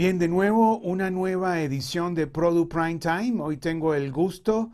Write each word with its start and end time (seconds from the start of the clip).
Bien, 0.00 0.18
de 0.18 0.28
nuevo 0.28 0.78
una 0.78 1.10
nueva 1.10 1.60
edición 1.60 2.14
de 2.14 2.26
Product 2.26 2.72
Prime 2.72 2.98
Time. 2.98 3.42
Hoy 3.42 3.58
tengo 3.58 3.92
el 3.94 4.10
gusto 4.10 4.70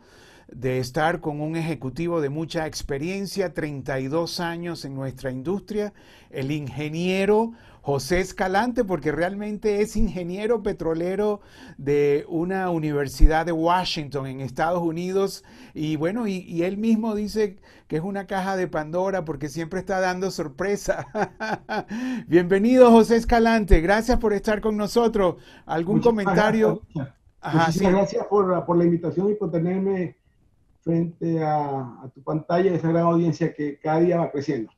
de 0.47 0.79
estar 0.79 1.19
con 1.19 1.41
un 1.41 1.57
ejecutivo 1.57 2.21
de 2.21 2.29
mucha 2.29 2.65
experiencia, 2.65 3.53
32 3.53 4.39
años 4.39 4.85
en 4.85 4.95
nuestra 4.95 5.29
industria, 5.29 5.91
el 6.29 6.49
ingeniero 6.51 7.51
José 7.87 8.19
Escalante, 8.19 8.83
porque 8.83 9.13
realmente 9.13 9.79
es 9.79 9.95
ingeniero 9.95 10.61
petrolero 10.61 11.39
de 11.77 12.25
una 12.27 12.69
universidad 12.69 13.45
de 13.45 13.53
Washington 13.53 14.27
en 14.27 14.41
Estados 14.41 14.81
Unidos. 14.81 15.45
Y 15.73 15.95
bueno, 15.95 16.27
y, 16.27 16.63
él 16.63 16.75
mismo 16.75 17.15
dice 17.15 17.55
que 17.87 17.95
es 17.95 18.01
una 18.01 18.27
caja 18.27 18.57
de 18.57 18.67
Pandora 18.67 19.23
porque 19.23 19.47
siempre 19.47 19.79
está 19.79 20.01
dando 20.01 20.31
sorpresa. 20.31 21.07
Bienvenido 22.27 22.91
José 22.91 23.15
Escalante, 23.15 23.79
gracias 23.79 24.19
por 24.19 24.33
estar 24.33 24.59
con 24.59 24.75
nosotros. 24.75 25.37
¿Algún 25.65 26.01
comentario? 26.01 26.81
Gracias, 27.41 27.89
gracias 27.89 28.25
por, 28.25 28.77
la 28.77 28.83
invitación 28.83 29.31
y 29.31 29.35
por 29.35 29.49
tenerme 29.49 30.17
frente 30.81 31.41
a, 31.41 32.01
tu 32.13 32.21
pantalla, 32.21 32.73
esa 32.73 32.89
gran 32.89 33.03
audiencia 33.05 33.53
que 33.53 33.79
cada 33.79 34.01
día 34.01 34.17
va 34.17 34.29
creciendo. 34.29 34.73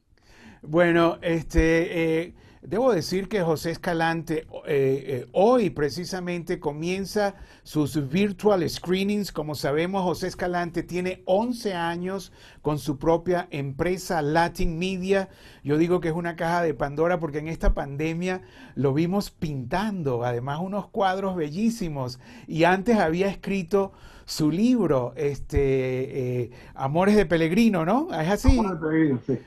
Bueno, 0.62 1.18
este... 1.24 2.28
Eh, 2.28 2.36
Debo 2.62 2.92
decir 2.92 3.30
que 3.30 3.42
José 3.42 3.72
Escalante 3.72 4.40
eh, 4.40 4.46
eh, 4.68 5.28
hoy 5.32 5.70
precisamente 5.70 6.60
comienza 6.60 7.36
sus 7.64 8.10
virtual 8.10 8.70
screenings. 8.70 9.32
Como 9.32 9.56
sabemos, 9.56 10.04
José 10.04 10.28
Escalante 10.28 10.84
tiene 10.84 11.24
11 11.24 11.74
años 11.74 12.34
con 12.62 12.78
su 12.78 12.98
propia 12.98 13.48
empresa 13.52 14.22
Latin 14.22 14.78
Media. 14.78 15.30
Yo 15.64 15.78
digo 15.78 16.02
que 16.02 16.10
es 16.10 16.14
una 16.14 16.36
caja 16.36 16.62
de 16.62 16.74
Pandora 16.74 17.18
porque 17.18 17.38
en 17.38 17.48
esta 17.48 17.74
pandemia 17.74 18.42
lo 18.76 18.94
vimos 18.94 19.32
pintando, 19.32 20.26
además 20.26 20.60
unos 20.62 20.90
cuadros 20.90 21.38
bellísimos. 21.38 22.20
Y 22.46 22.66
antes 22.66 22.98
había 22.98 23.30
escrito 23.30 23.94
su 24.26 24.52
libro, 24.52 25.14
este, 25.16 26.42
eh, 26.42 26.52
Amores 26.76 27.16
de 27.16 27.26
Peregrino, 27.26 27.86
¿no? 27.86 28.10
Es 28.20 28.30
así. 28.30 28.60
Amores 28.60 28.72
de 28.72 28.86
Peregrino, 28.86 29.20
sí 29.26 29.40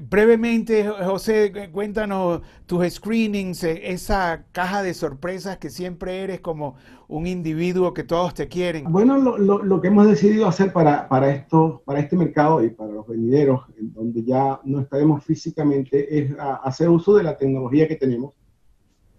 brevemente, 0.00 0.86
José, 0.88 1.52
cuéntanos 1.72 2.42
tus 2.66 2.88
screenings, 2.90 3.64
eh, 3.64 3.92
esa 3.92 4.44
caja 4.52 4.82
de 4.82 4.94
sorpresas 4.94 5.58
que 5.58 5.70
siempre 5.70 6.22
eres 6.22 6.40
como 6.40 6.76
un 7.08 7.26
individuo 7.26 7.94
que 7.94 8.04
todos 8.04 8.34
te 8.34 8.48
quieren. 8.48 8.84
Bueno, 8.90 9.18
lo, 9.18 9.80
que 9.80 9.88
hemos 9.88 10.06
decidido 10.06 10.46
hacer 10.46 10.72
para, 10.72 11.08
para, 11.08 11.30
esto, 11.30 11.82
para 11.84 12.00
este 12.00 12.16
mercado 12.16 12.64
y 12.64 12.70
para 12.70 12.92
los 12.92 13.06
venideros, 13.06 13.62
en 13.78 13.92
donde 13.92 14.22
ya 14.22 14.60
no 14.64 14.80
estaremos 14.80 15.24
físicamente, 15.24 16.18
es 16.18 16.32
hacer 16.64 16.88
uso 16.88 17.14
de 17.14 17.22
la 17.22 17.36
tecnología 17.36 17.88
que 17.88 17.96
tenemos. 17.96 18.34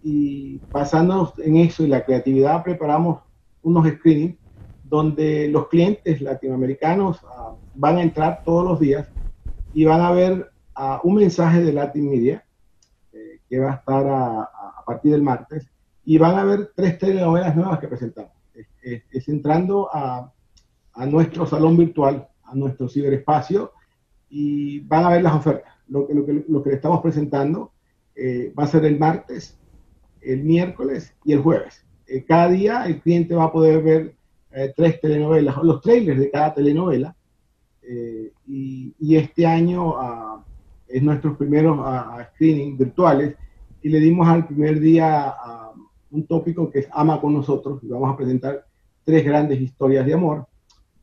Y 0.02 0.60
basándonos 0.70 1.32
en 1.38 1.56
eso 1.56 1.82
y 1.82 1.88
la 1.88 2.04
creatividad, 2.04 2.62
preparamos 2.62 3.22
unos 3.62 3.88
screenings 3.88 4.36
donde 4.84 5.48
los 5.48 5.68
clientes 5.68 6.20
latinoamericanos 6.20 7.20
ah, 7.24 7.54
van 7.74 7.96
a 7.96 8.02
entrar 8.02 8.42
todos 8.44 8.64
los 8.64 8.78
días 8.78 9.08
y 9.74 9.84
van 9.84 10.00
a 10.00 10.12
ver 10.12 10.50
un 11.02 11.16
mensaje 11.16 11.62
de 11.62 11.72
Latin 11.72 12.08
Media 12.08 12.44
eh, 13.12 13.40
que 13.48 13.58
va 13.58 13.72
a 13.72 13.74
estar 13.74 14.06
a, 14.06 14.50
partir 14.86 15.12
del 15.12 15.22
martes 15.22 15.66
y 16.04 16.18
van 16.18 16.38
a 16.38 16.44
ver 16.44 16.70
tres 16.74 16.98
telenovelas 16.98 17.56
nuevas 17.56 17.78
que 17.78 17.88
presentamos. 17.88 18.32
Es, 18.82 19.28
entrando 19.28 19.88
a, 19.92 20.30
nuestro 21.06 21.46
salón 21.46 21.76
virtual, 21.76 22.28
a 22.44 22.54
nuestro 22.54 22.88
ciberespacio 22.88 23.72
y 24.28 24.80
van 24.80 25.04
a 25.04 25.10
ver 25.10 25.22
las 25.22 25.34
ofertas. 25.34 25.72
Lo 25.88 26.06
que, 26.06 26.14
lo 26.14 26.62
que, 26.62 26.70
le 26.70 26.76
estamos 26.76 27.00
presentando 27.00 27.72
eh, 28.14 28.52
va 28.58 28.64
a 28.64 28.68
ser 28.68 28.84
el 28.84 28.98
martes, 28.98 29.58
el 30.20 30.44
miércoles 30.44 31.14
y 31.24 31.32
el 31.32 31.40
jueves. 31.40 31.84
Eh, 32.06 32.24
cada 32.24 32.48
día 32.48 32.84
el 32.84 33.00
cliente 33.00 33.34
va 33.34 33.44
a 33.44 33.52
poder 33.52 33.82
ver 33.82 34.14
tres 34.76 35.00
telenovelas, 35.00 35.56
los 35.64 35.80
trailers 35.80 36.20
de 36.20 36.30
cada 36.30 36.54
telenovela 36.54 37.16
eh, 37.88 38.32
y, 38.46 39.16
este 39.16 39.46
año 39.46 39.96
ah, 39.96 40.44
es 40.88 41.02
nuestros 41.02 41.36
primeros 41.36 41.78
uh, 41.78 42.22
screening 42.34 42.76
virtuales 42.76 43.36
y 43.82 43.88
le 43.88 44.00
dimos 44.00 44.26
al 44.26 44.46
primer 44.46 44.80
día 44.80 45.34
un 46.10 46.26
tópico 46.26 46.70
que 46.70 46.80
es 46.80 46.88
Ama 46.92 47.20
con 47.20 47.34
nosotros 47.34 47.82
y 47.82 47.88
vamos 47.88 48.12
a 48.12 48.16
presentar 48.16 48.64
tres 49.04 49.24
grandes 49.24 49.60
historias 49.60 50.06
de 50.06 50.14
amor. 50.14 50.46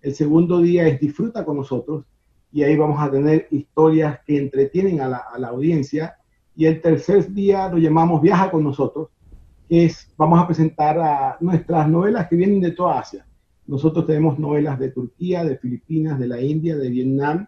El 0.01 0.15
segundo 0.15 0.59
día 0.61 0.87
es 0.87 0.99
Disfruta 0.99 1.45
con 1.45 1.57
nosotros 1.57 2.05
y 2.51 2.63
ahí 2.63 2.75
vamos 2.75 2.99
a 2.99 3.11
tener 3.11 3.47
historias 3.51 4.19
que 4.25 4.37
entretienen 4.37 5.01
a 5.01 5.07
la, 5.07 5.47
audiencia. 5.47 6.15
Y 6.55 6.65
el 6.65 6.81
tercer 6.81 7.31
día 7.31 7.69
lo 7.69 7.77
llamamos 7.77 8.21
Viaja 8.21 8.51
con 8.51 8.63
nosotros, 8.63 9.09
que 9.69 9.85
es, 9.85 10.11
vamos 10.17 10.39
a 10.39 10.47
presentar 10.47 11.37
nuestras 11.39 11.87
novelas 11.87 12.27
que 12.27 12.35
vienen 12.35 12.59
de 12.61 12.71
toda 12.71 12.99
Asia. 12.99 13.25
Nosotros 13.71 14.05
tenemos 14.05 14.37
novelas 14.37 14.77
de 14.79 14.89
Turquía, 14.89 15.45
de 15.45 15.55
Filipinas, 15.55 16.19
de 16.19 16.27
la 16.27 16.41
India, 16.41 16.75
de 16.75 16.89
Vietnam, 16.89 17.47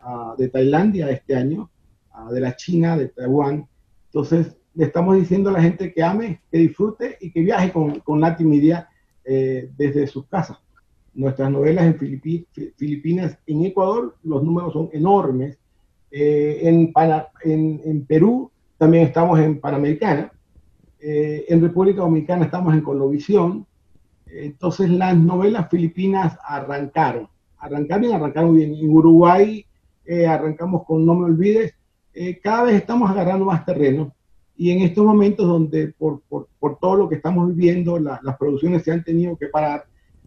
ah, 0.00 0.34
de 0.36 0.48
Tailandia 0.48 1.08
este 1.08 1.36
año, 1.36 1.70
ah, 2.10 2.32
de 2.32 2.40
la 2.40 2.56
China, 2.56 2.96
de 2.96 3.06
Taiwán. 3.06 3.68
Entonces, 4.06 4.56
le 4.74 4.86
estamos 4.86 5.14
diciendo 5.14 5.50
a 5.50 5.52
la 5.52 5.62
gente 5.62 5.92
que 5.92 6.02
ame, 6.02 6.42
que 6.50 6.58
disfrute 6.58 7.16
y 7.20 7.30
que 7.30 7.42
viaje 7.42 7.70
con, 7.70 8.00
con 8.00 8.20
Latin 8.20 8.50
Media 8.50 8.88
eh, 9.24 9.70
desde 9.76 10.08
sus 10.08 10.26
casas. 10.26 10.58
Nuestras 11.14 11.48
novelas 11.48 11.84
en 11.84 11.96
Filipinas, 12.76 13.38
en 13.46 13.64
Ecuador, 13.64 14.16
los 14.24 14.42
números 14.42 14.72
son 14.72 14.88
enormes. 14.92 15.60
Eh, 16.10 16.58
en, 16.62 16.92
en, 17.44 17.80
en, 17.84 18.04
Perú 18.06 18.50
también 18.78 19.04
estamos 19.04 19.38
en 19.38 19.60
Panamericana. 19.60 20.32
Eh, 20.98 21.44
en 21.48 21.62
República 21.62 22.00
Dominicana 22.00 22.46
estamos 22.46 22.74
en 22.74 22.80
Colovisión. 22.80 23.64
Entonces 24.34 24.90
las 24.90 25.16
novelas 25.16 25.68
filipinas 25.70 26.38
arrancaron, 26.44 27.28
arrancaron 27.58 28.04
y 28.04 28.12
arrancaron 28.12 28.56
bien. 28.56 28.74
En 28.74 28.90
Uruguay 28.90 29.66
eh, 30.04 30.26
arrancamos 30.26 30.84
con 30.84 31.04
No 31.04 31.14
me 31.14 31.26
olvides. 31.26 31.74
Eh, 32.14 32.38
cada 32.42 32.64
vez 32.64 32.76
estamos 32.76 33.10
agarrando 33.10 33.44
más 33.44 33.64
terreno 33.64 34.14
y 34.56 34.70
en 34.70 34.80
estos 34.80 35.04
momentos 35.04 35.46
donde 35.46 35.88
por, 35.88 36.20
por, 36.28 36.48
por 36.58 36.78
todo 36.78 36.96
lo 36.96 37.08
que 37.08 37.16
estamos 37.16 37.48
viviendo, 37.48 37.98
las 37.98 38.36
producciones 38.38 38.82
se 38.82 38.92
han 38.92 39.02
tenido 39.02 39.36
que 39.36 39.46
parar, 39.46 39.86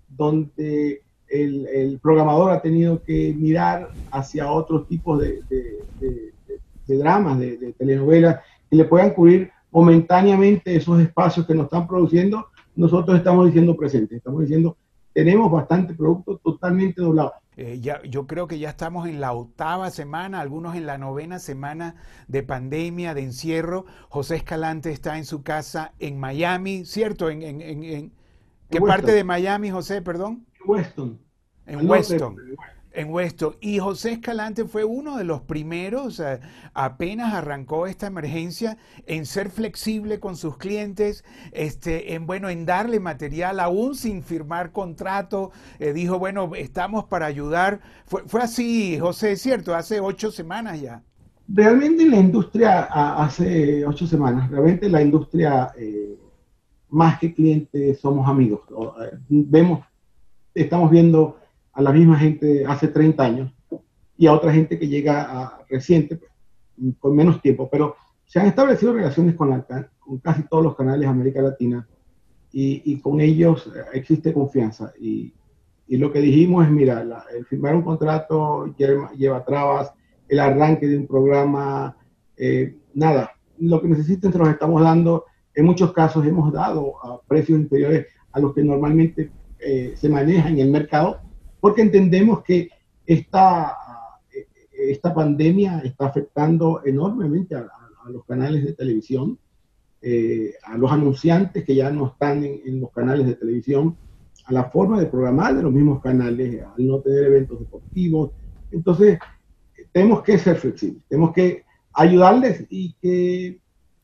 donde 0.10 1.04
el, 1.30 2.00
programador 2.02 2.52
ha 2.52 2.62
tenido 2.62 3.02
que 3.04 3.34
mirar 3.38 3.90
hacia 4.12 4.52
otros 4.52 4.88
tipos 4.88 5.22
de, 5.22 5.42
de, 5.50 5.84
de, 6.00 6.34
de 6.88 6.98
dramas, 6.98 7.40
de, 7.40 7.74
telenovelas, 7.78 8.42
que 8.70 8.76
le 8.76 8.86
puedan 8.86 9.12
cubrir 9.12 9.52
momentáneamente 9.72 10.76
esos 10.76 11.00
espacios 11.02 11.46
que 11.46 11.54
nos 11.54 11.66
están 11.66 11.88
produciendo 11.88 12.48
nosotros 12.76 13.18
estamos 13.18 13.46
diciendo 13.48 13.76
presente, 13.76 14.18
estamos 14.18 14.42
diciendo 14.42 14.78
tenemos 15.14 15.50
bastante 15.50 15.94
producto 15.94 16.38
totalmente 16.44 17.02
doblado. 17.02 17.34
Eh, 17.56 17.80
ya, 17.80 18.04
yo 18.04 18.28
creo 18.28 18.48
que 18.48 18.60
ya 18.60 18.70
estamos 18.70 19.08
en 19.08 19.22
la 19.22 19.32
octava 19.32 19.90
semana, 19.90 20.42
algunos 20.42 20.76
en 20.76 20.86
la 20.86 20.98
novena 20.98 21.40
semana 21.40 21.96
de 22.28 22.44
pandemia, 22.44 23.14
de 23.14 23.22
encierro. 23.22 23.86
José 24.10 24.36
Escalante 24.36 24.92
está 24.92 25.18
en 25.18 25.24
su 25.24 25.42
casa 25.42 25.94
en 26.00 26.20
Miami, 26.20 26.84
¿cierto? 26.84 27.30
¿En, 27.30 27.44
en, 27.44 27.62
en, 27.62 28.12
qué 28.70 28.82
parte 28.82 29.14
de 29.14 29.24
Miami, 29.24 29.72
José, 29.72 30.02
perdón? 30.02 30.46
Weston. 30.66 31.18
En 31.66 31.90
Weston 31.90 32.36
en 32.96 33.10
Weston. 33.12 33.56
Y 33.62 33.80
José 33.80 34.14
Escalante 34.14 34.66
fue 34.66 34.84
uno 34.84 35.18
de 35.18 35.24
los 35.24 35.42
primeros, 35.42 36.20
eh, 36.20 36.40
apenas 36.74 37.34
arrancó 37.34 37.88
esta 37.88 38.08
emergencia, 38.08 38.78
en 39.06 39.26
ser 39.26 39.50
flexible 39.50 40.20
con 40.20 40.36
sus 40.36 40.58
clientes, 40.58 41.24
este, 41.52 42.14
en, 42.14 42.26
bueno, 42.26 42.50
en 42.50 42.66
darle 42.66 43.00
material 43.00 43.60
aún 43.60 43.96
sin 43.96 44.24
firmar 44.24 44.72
contrato. 44.72 45.52
Eh, 45.80 45.94
dijo, 45.94 46.20
bueno, 46.20 46.52
estamos 46.56 47.06
para 47.06 47.26
ayudar. 47.26 47.80
Fue, 48.06 48.24
fue 48.28 48.42
así, 48.42 48.98
José, 49.00 49.36
¿cierto? 49.36 49.76
Hace 49.76 50.00
ocho 50.00 50.32
semanas 50.32 50.82
ya. 50.82 51.04
Realmente 51.48 52.08
la 52.08 52.18
industria, 52.18 52.82
hace 52.84 53.86
ocho 53.86 54.08
semanas, 54.08 54.50
realmente 54.50 54.90
la 54.90 55.04
industria, 55.04 55.72
eh, 55.78 56.18
más 56.90 57.20
que 57.20 57.36
clientes, 57.36 58.00
somos 58.00 58.28
amigos. 58.28 58.62
Vemos, 59.30 59.86
estamos 60.56 60.90
viendo 60.90 61.38
a 61.76 61.82
la 61.82 61.92
misma 61.92 62.18
gente 62.18 62.66
hace 62.66 62.88
30 62.88 63.24
años 63.24 63.52
y 64.18 64.28
a 64.28 64.34
otra 64.34 64.54
gente 64.54 64.80
que 64.80 64.88
llega 64.88 65.24
a 65.24 65.60
reciente, 65.70 66.16
pues, 66.16 66.32
con 67.00 67.16
menos 67.16 67.42
tiempo, 67.42 67.70
pero 67.70 67.96
se 68.26 68.40
han 68.40 68.48
establecido 68.48 68.94
relaciones 68.94 69.36
con, 69.36 69.66
con 70.00 70.18
casi 70.20 70.44
todos 70.44 70.64
los 70.64 70.76
canales 70.76 71.02
de 71.02 71.08
América 71.08 71.42
Latina 71.42 71.88
y, 72.58 73.02
con 73.02 73.20
ellos 73.20 73.68
eh, 73.68 73.82
existe 73.94 74.32
confianza. 74.32 74.94
Y, 74.98 75.34
y, 75.88 75.98
lo 75.98 76.14
que 76.14 76.22
dijimos 76.22 76.66
es, 76.66 76.72
mira, 76.72 77.06
el 77.36 77.46
firmar 77.46 77.76
un 77.76 77.82
contrato 77.82 78.74
lleva, 78.78 79.44
trabas, 79.44 79.92
el 80.30 80.40
arranque 80.40 80.88
de 80.88 80.98
un 80.98 81.06
programa, 81.06 81.98
eh, 82.38 82.78
nada, 82.94 83.32
lo 83.60 83.82
que 83.82 83.90
necesiten 83.90 84.32
se 84.32 84.38
los 84.38 84.48
estamos 84.48 84.82
dando. 84.82 85.26
En 85.54 85.66
muchos 85.66 85.92
casos 85.92 86.26
hemos 86.26 86.54
dado 86.54 86.96
a 87.04 87.22
precios 87.28 87.60
inferiores 87.60 88.08
a 88.32 88.40
los 88.40 88.54
que 88.54 88.64
normalmente 88.64 89.32
eh, 89.60 89.94
se 89.98 90.08
maneja 90.08 90.48
en 90.48 90.60
el 90.60 90.72
mercado 90.72 91.25
porque 91.66 91.82
entendemos 91.82 92.44
que 92.44 92.70
esta, 93.08 93.76
esta 94.72 95.12
pandemia 95.16 95.80
está 95.80 96.06
afectando 96.06 96.84
enormemente 96.86 97.56
a, 97.56 97.68
los 98.08 98.24
canales 98.24 98.64
de 98.64 98.74
televisión. 98.74 99.40
eh, 100.00 100.54
a 100.64 100.78
los 100.78 100.92
anunciantes 100.92 101.66
que 101.66 101.74
ya 101.74 101.90
no 101.90 102.06
están 102.06 102.44
en, 102.44 102.80
los 102.80 102.92
canales 102.92 103.26
de 103.26 103.34
televisión, 103.34 103.98
a 104.46 104.54
la 104.54 104.66
forma 104.66 105.00
de 105.00 105.08
programar 105.08 105.56
de 105.56 105.64
los 105.64 105.74
mismos 105.74 106.04
canales, 106.04 106.62
al 106.62 106.86
no 106.86 107.00
tener 107.00 107.24
eventos 107.24 107.60
deportivos. 107.60 108.30
Entonces, 108.70 109.18
tenemos 109.92 110.22
que 110.22 110.38
ser 110.38 110.58
flexibles, 110.58 111.02
tenemos 111.10 111.34
que 111.34 111.64
ayudarles 111.94 112.64
y 112.70 112.94
que 113.02 113.60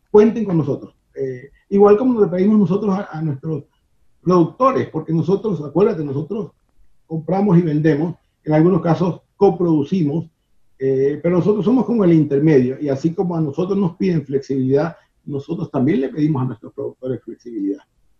cuenten 0.09 0.45
con 0.45 0.57
nosotros. 0.57 0.95
Eh, 1.13 1.51
igual 1.69 1.95
como 1.95 2.21
le 2.21 2.27
pedimos 2.27 2.57
nosotros 2.57 2.97
a, 3.07 3.21
nuestros 3.21 3.65
productores, 4.23 4.89
porque 4.89 5.13
nosotros, 5.13 5.63
acuérdate, 5.63 6.03
nosotros 6.03 6.53
compramos 7.11 7.57
y 7.57 7.61
vendemos, 7.61 8.15
en 8.45 8.53
algunos 8.53 8.81
casos 8.81 9.19
coproducimos, 9.35 10.29
eh, 10.79 11.19
pero 11.21 11.39
nosotros 11.39 11.65
somos 11.65 11.85
como 11.85 12.05
el 12.05 12.13
intermedio 12.13 12.77
y 12.79 12.87
así 12.87 13.13
como 13.13 13.35
a 13.35 13.41
nosotros 13.41 13.77
nos 13.77 13.97
piden 13.97 14.25
flexibilidad, 14.25 14.95
nosotros 15.25 15.69
también 15.69 15.99
le 15.99 16.07
pedimos 16.07 16.41
a 16.41 16.45
nuestros 16.45 16.71
productores 16.71 17.21
flexibilidad. 17.21 17.79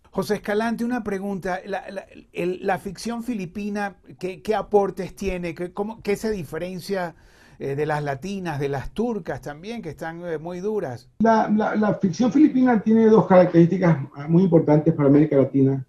José 0.10 0.36
Escalante, 0.36 0.84
una 0.84 1.06
pregunta. 1.06 1.62
La, 1.64 2.78
ficción 2.80 3.24
filipina, 3.24 3.96
¿qué, 4.20 4.56
aportes 4.56 5.16
tiene? 5.16 5.56
¿Qué, 5.56 5.72
cómo, 5.72 6.02
¿Qué 6.02 6.18
se 6.18 6.30
diferencia 6.30 7.16
eh, 7.60 7.78
de 7.78 7.86
las 7.86 8.04
latinas, 8.04 8.60
de 8.60 8.68
las 8.68 8.94
turcas 8.94 9.40
también, 9.40 9.82
que 9.82 9.92
están 9.92 10.26
eh, 10.26 10.38
muy 10.38 10.60
duras? 10.60 11.10
La, 11.20 11.98
ficción 12.02 12.30
filipina 12.30 12.82
tiene 12.82 13.06
dos 13.06 13.26
características 13.26 14.00
muy 14.28 14.44
importantes 14.44 14.94
para 14.94 15.08
América 15.08 15.38
Latina. 15.38 15.88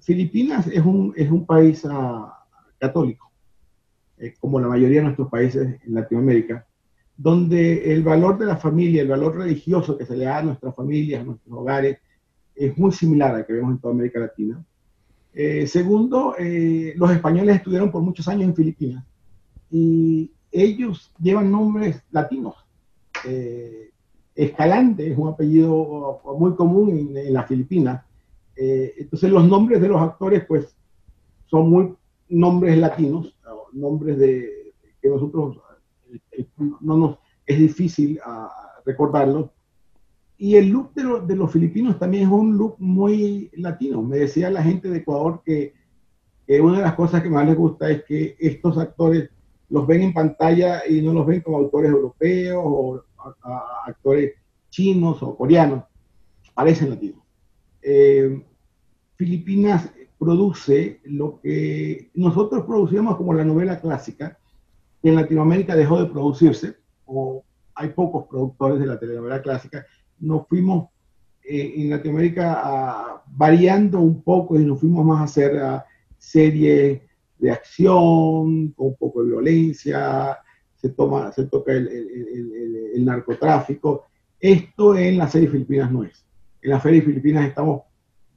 Filipinas 0.00 0.66
es 0.66 0.84
un, 0.84 1.12
es 1.16 1.30
un 1.30 1.44
país 1.44 1.86
ah, 1.88 2.46
católico. 2.78 3.32
Eh, 4.22 4.34
como 4.38 4.60
la 4.60 4.68
mayoría 4.68 4.98
de 4.98 5.06
nuestros 5.06 5.28
países 5.28 5.80
en 5.84 5.94
Latinoamérica, 5.94 6.64
donde 7.16 7.92
el 7.92 8.04
valor 8.04 8.38
de 8.38 8.46
la 8.46 8.56
familia, 8.56 9.02
el 9.02 9.08
valor 9.08 9.36
religioso 9.36 9.98
que 9.98 10.06
se 10.06 10.16
le 10.16 10.26
da 10.26 10.38
a 10.38 10.42
nuestras 10.44 10.76
familias, 10.76 11.22
a 11.22 11.24
nuestros 11.24 11.58
hogares, 11.58 11.98
es 12.54 12.78
muy 12.78 12.92
similar 12.92 13.34
al 13.34 13.44
que 13.44 13.54
vemos 13.54 13.72
en 13.72 13.78
toda 13.80 13.94
América 13.94 14.20
Latina. 14.20 14.64
Eh, 15.34 15.66
segundo, 15.66 16.36
eh, 16.38 16.94
los 16.96 17.10
españoles 17.10 17.56
estuvieron 17.56 17.90
por 17.90 18.02
muchos 18.02 18.28
años 18.28 18.44
en 18.44 18.54
Filipinas 18.54 19.04
y 19.72 20.30
ellos 20.52 21.12
llevan 21.20 21.50
nombres 21.50 22.00
latinos. 22.12 22.54
Escalante 24.36 25.10
es 25.10 25.18
un 25.18 25.30
apellido 25.30 26.20
muy 26.38 26.54
común 26.54 26.90
en, 26.96 27.16
en 27.16 27.32
las 27.32 27.48
Filipinas. 27.48 28.04
Entonces 28.56 29.30
los 29.30 29.46
nombres 29.48 29.80
de 29.80 29.88
los 29.88 30.00
actores 30.00 30.44
pues 30.46 30.76
son 31.46 31.70
muy 31.70 31.94
nombres 32.28 32.78
latinos 32.78 33.34
nombres 33.72 34.18
de 34.18 34.74
que 35.00 35.08
nosotros 35.08 35.58
eh, 36.32 36.46
no 36.80 36.96
nos 36.96 37.18
es 37.46 37.58
difícil 37.58 38.20
uh, 38.24 38.48
recordarlos. 38.86 39.50
Y 40.38 40.56
el 40.56 40.68
look 40.68 40.94
de, 40.94 41.26
de, 41.26 41.36
los 41.36 41.52
filipinos 41.52 41.98
también 41.98 42.24
es 42.24 42.28
un 42.28 42.56
look 42.56 42.76
muy 42.78 43.50
latino. 43.54 44.02
Me 44.02 44.18
decía 44.18 44.50
la 44.50 44.62
gente 44.62 44.88
de 44.88 44.98
Ecuador 44.98 45.42
que, 45.44 45.74
que, 46.46 46.60
una 46.60 46.78
de 46.78 46.82
las 46.82 46.94
cosas 46.94 47.22
que 47.22 47.30
más 47.30 47.46
les 47.46 47.56
gusta 47.56 47.90
es 47.90 48.04
que 48.04 48.36
estos 48.38 48.78
actores 48.78 49.30
los 49.68 49.86
ven 49.86 50.02
en 50.02 50.12
pantalla 50.12 50.82
y 50.88 51.00
no 51.00 51.12
los 51.12 51.26
ven 51.26 51.40
como 51.40 51.58
autores 51.58 51.90
europeos 51.90 52.62
o 52.64 53.02
actores 53.86 54.34
chinos 54.70 55.22
o 55.22 55.36
coreanos. 55.36 55.84
Parecen 56.54 56.90
latinos. 56.90 57.21
Eh, 57.82 58.42
Filipinas 59.16 59.90
produce 60.18 61.00
lo 61.04 61.40
que 61.40 62.10
nosotros 62.14 62.64
producíamos 62.64 63.16
como 63.16 63.34
la 63.34 63.44
novela 63.44 63.80
clásica, 63.80 64.38
que 65.02 65.08
en 65.08 65.16
Latinoamérica 65.16 65.74
dejó 65.74 66.00
de 66.00 66.10
producirse, 66.10 66.76
o 67.06 67.44
hay 67.74 67.88
pocos 67.90 68.26
productores 68.28 68.78
de 68.78 68.86
la 68.86 68.98
telenovela 68.98 69.42
clásica, 69.42 69.84
nos 70.20 70.46
fuimos 70.46 70.88
eh, 71.44 71.74
en 71.76 71.90
Latinoamérica 71.90 73.22
variando 73.26 74.00
un 74.00 74.22
poco 74.22 74.58
y 74.58 74.64
nos 74.64 74.80
fuimos 74.80 75.04
más 75.04 75.20
a 75.20 75.24
hacer 75.24 75.60
series 76.18 77.00
de 77.38 77.50
acción, 77.50 78.68
con 78.70 78.86
un 78.88 78.96
poco 78.96 79.22
de 79.22 79.30
violencia, 79.30 80.38
se, 80.76 80.88
toca 80.90 81.72
el, 81.72 81.88
el 82.94 83.04
narcotráfico. 83.04 84.06
Esto 84.38 84.96
en 84.96 85.18
la 85.18 85.28
serie 85.28 85.48
Filipinas 85.48 85.90
no 85.90 86.04
es. 86.04 86.24
En 86.62 86.70
la 86.70 86.80
serie 86.80 87.02
Filipinas 87.02 87.46
estamos 87.46 87.82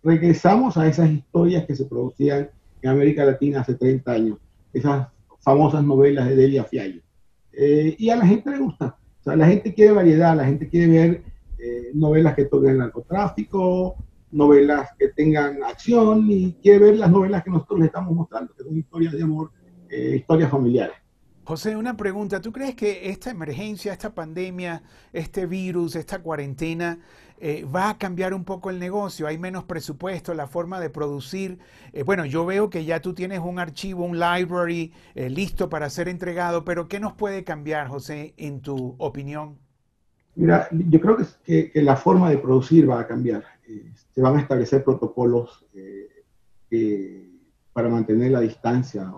regresamos 0.06 0.78
a 0.78 0.88
esas 0.88 1.10
historias 1.10 1.66
que 1.66 1.76
se 1.76 1.86
producían 1.86 2.50
en 2.82 2.90
América 2.90 3.26
Latina 3.26 3.62
hace 3.62 3.74
30 3.74 4.12
años, 4.12 4.38
esas 4.72 5.08
famosas 5.40 5.84
novelas 5.84 6.28
de 6.30 6.36
Delia 6.36 6.64
Fiallo. 6.64 7.02
Eh, 7.52 7.96
y 7.98 8.10
a 8.10 8.16
la 8.16 8.28
gente 8.28 8.52
le 8.52 8.60
gusta, 8.60 8.98
o 9.22 9.24
sea, 9.24 9.36
la 9.36 9.48
gente 9.48 9.74
quiere 9.74 9.94
variedad, 9.94 10.36
la 10.36 10.46
gente 10.46 10.70
quiere 10.70 10.88
ver 10.88 11.24
eh, 11.58 11.90
novelas 11.96 12.36
que 12.36 12.46
toquen 12.46 12.72
el 12.72 12.78
narcotráfico, 12.80 13.96
novelas 14.32 14.90
que 15.00 15.10
tengan 15.10 15.64
acción 15.64 16.30
y 16.30 16.54
quiere 16.62 16.80
ver 16.80 16.98
las 16.98 17.10
novelas 17.10 17.44
que 17.44 17.50
nosotros 17.50 17.80
le 17.80 17.86
estamos 17.88 18.14
mostrando, 18.14 18.54
que 18.54 18.64
son 18.64 18.78
historias 18.78 19.14
de 19.14 19.24
amor, 19.24 19.52
eh, 19.90 20.18
historias 20.18 20.52
familiares. 20.52 20.96
José, 21.46 21.76
una 21.78 21.96
pregunta. 21.96 22.42
¿Tú 22.42 22.52
crees 22.52 22.76
que 22.76 23.08
esta 23.10 23.30
emergencia, 23.30 23.94
esta 23.94 24.14
pandemia, 24.14 24.82
este 25.14 25.46
virus, 25.46 25.96
esta 25.96 26.20
cuarentena 26.20 26.98
eh, 27.38 27.66
va 27.66 27.90
a 27.90 27.98
cambiar 27.98 28.34
un 28.34 28.46
poco 28.46 28.70
el 28.70 28.80
negocio? 28.80 29.28
¿Hay 29.28 29.38
menos 29.38 29.66
presupuesto, 29.66 30.34
la 30.34 30.48
forma 30.48 30.80
de 30.80 30.90
producir? 30.90 31.60
Eh, 31.92 32.04
bueno, 32.04 32.26
yo 32.26 32.46
veo 32.46 32.70
que 32.70 32.86
ya 32.86 33.02
tú 33.02 33.14
tienes 33.14 33.40
un 33.40 33.60
archivo, 33.60 34.06
un 34.06 34.20
library 34.20 34.94
eh, 35.16 35.30
listo 35.30 35.70
para 35.70 35.90
ser 35.90 36.08
entregado, 36.08 36.64
pero 36.64 36.88
¿qué 36.88 37.00
nos 37.00 37.14
puede 37.14 37.44
cambiar, 37.44 37.90
José, 37.90 38.34
en 38.38 38.62
tu 38.62 38.96
opinión? 39.00 39.58
Mira, 40.36 40.68
yo 40.72 41.00
creo 41.02 41.18
que, 41.46 41.72
la 41.76 41.96
forma 41.96 42.30
de 42.30 42.38
producir 42.38 42.90
va 42.90 43.02
a 43.02 43.08
cambiar. 43.08 43.44
se 44.14 44.22
van 44.22 44.38
a 44.38 44.42
establecer 44.42 44.84
protocolos 44.84 45.66
para 47.74 47.90
mantener 47.90 48.32
la 48.32 48.42
distancia 48.42 49.14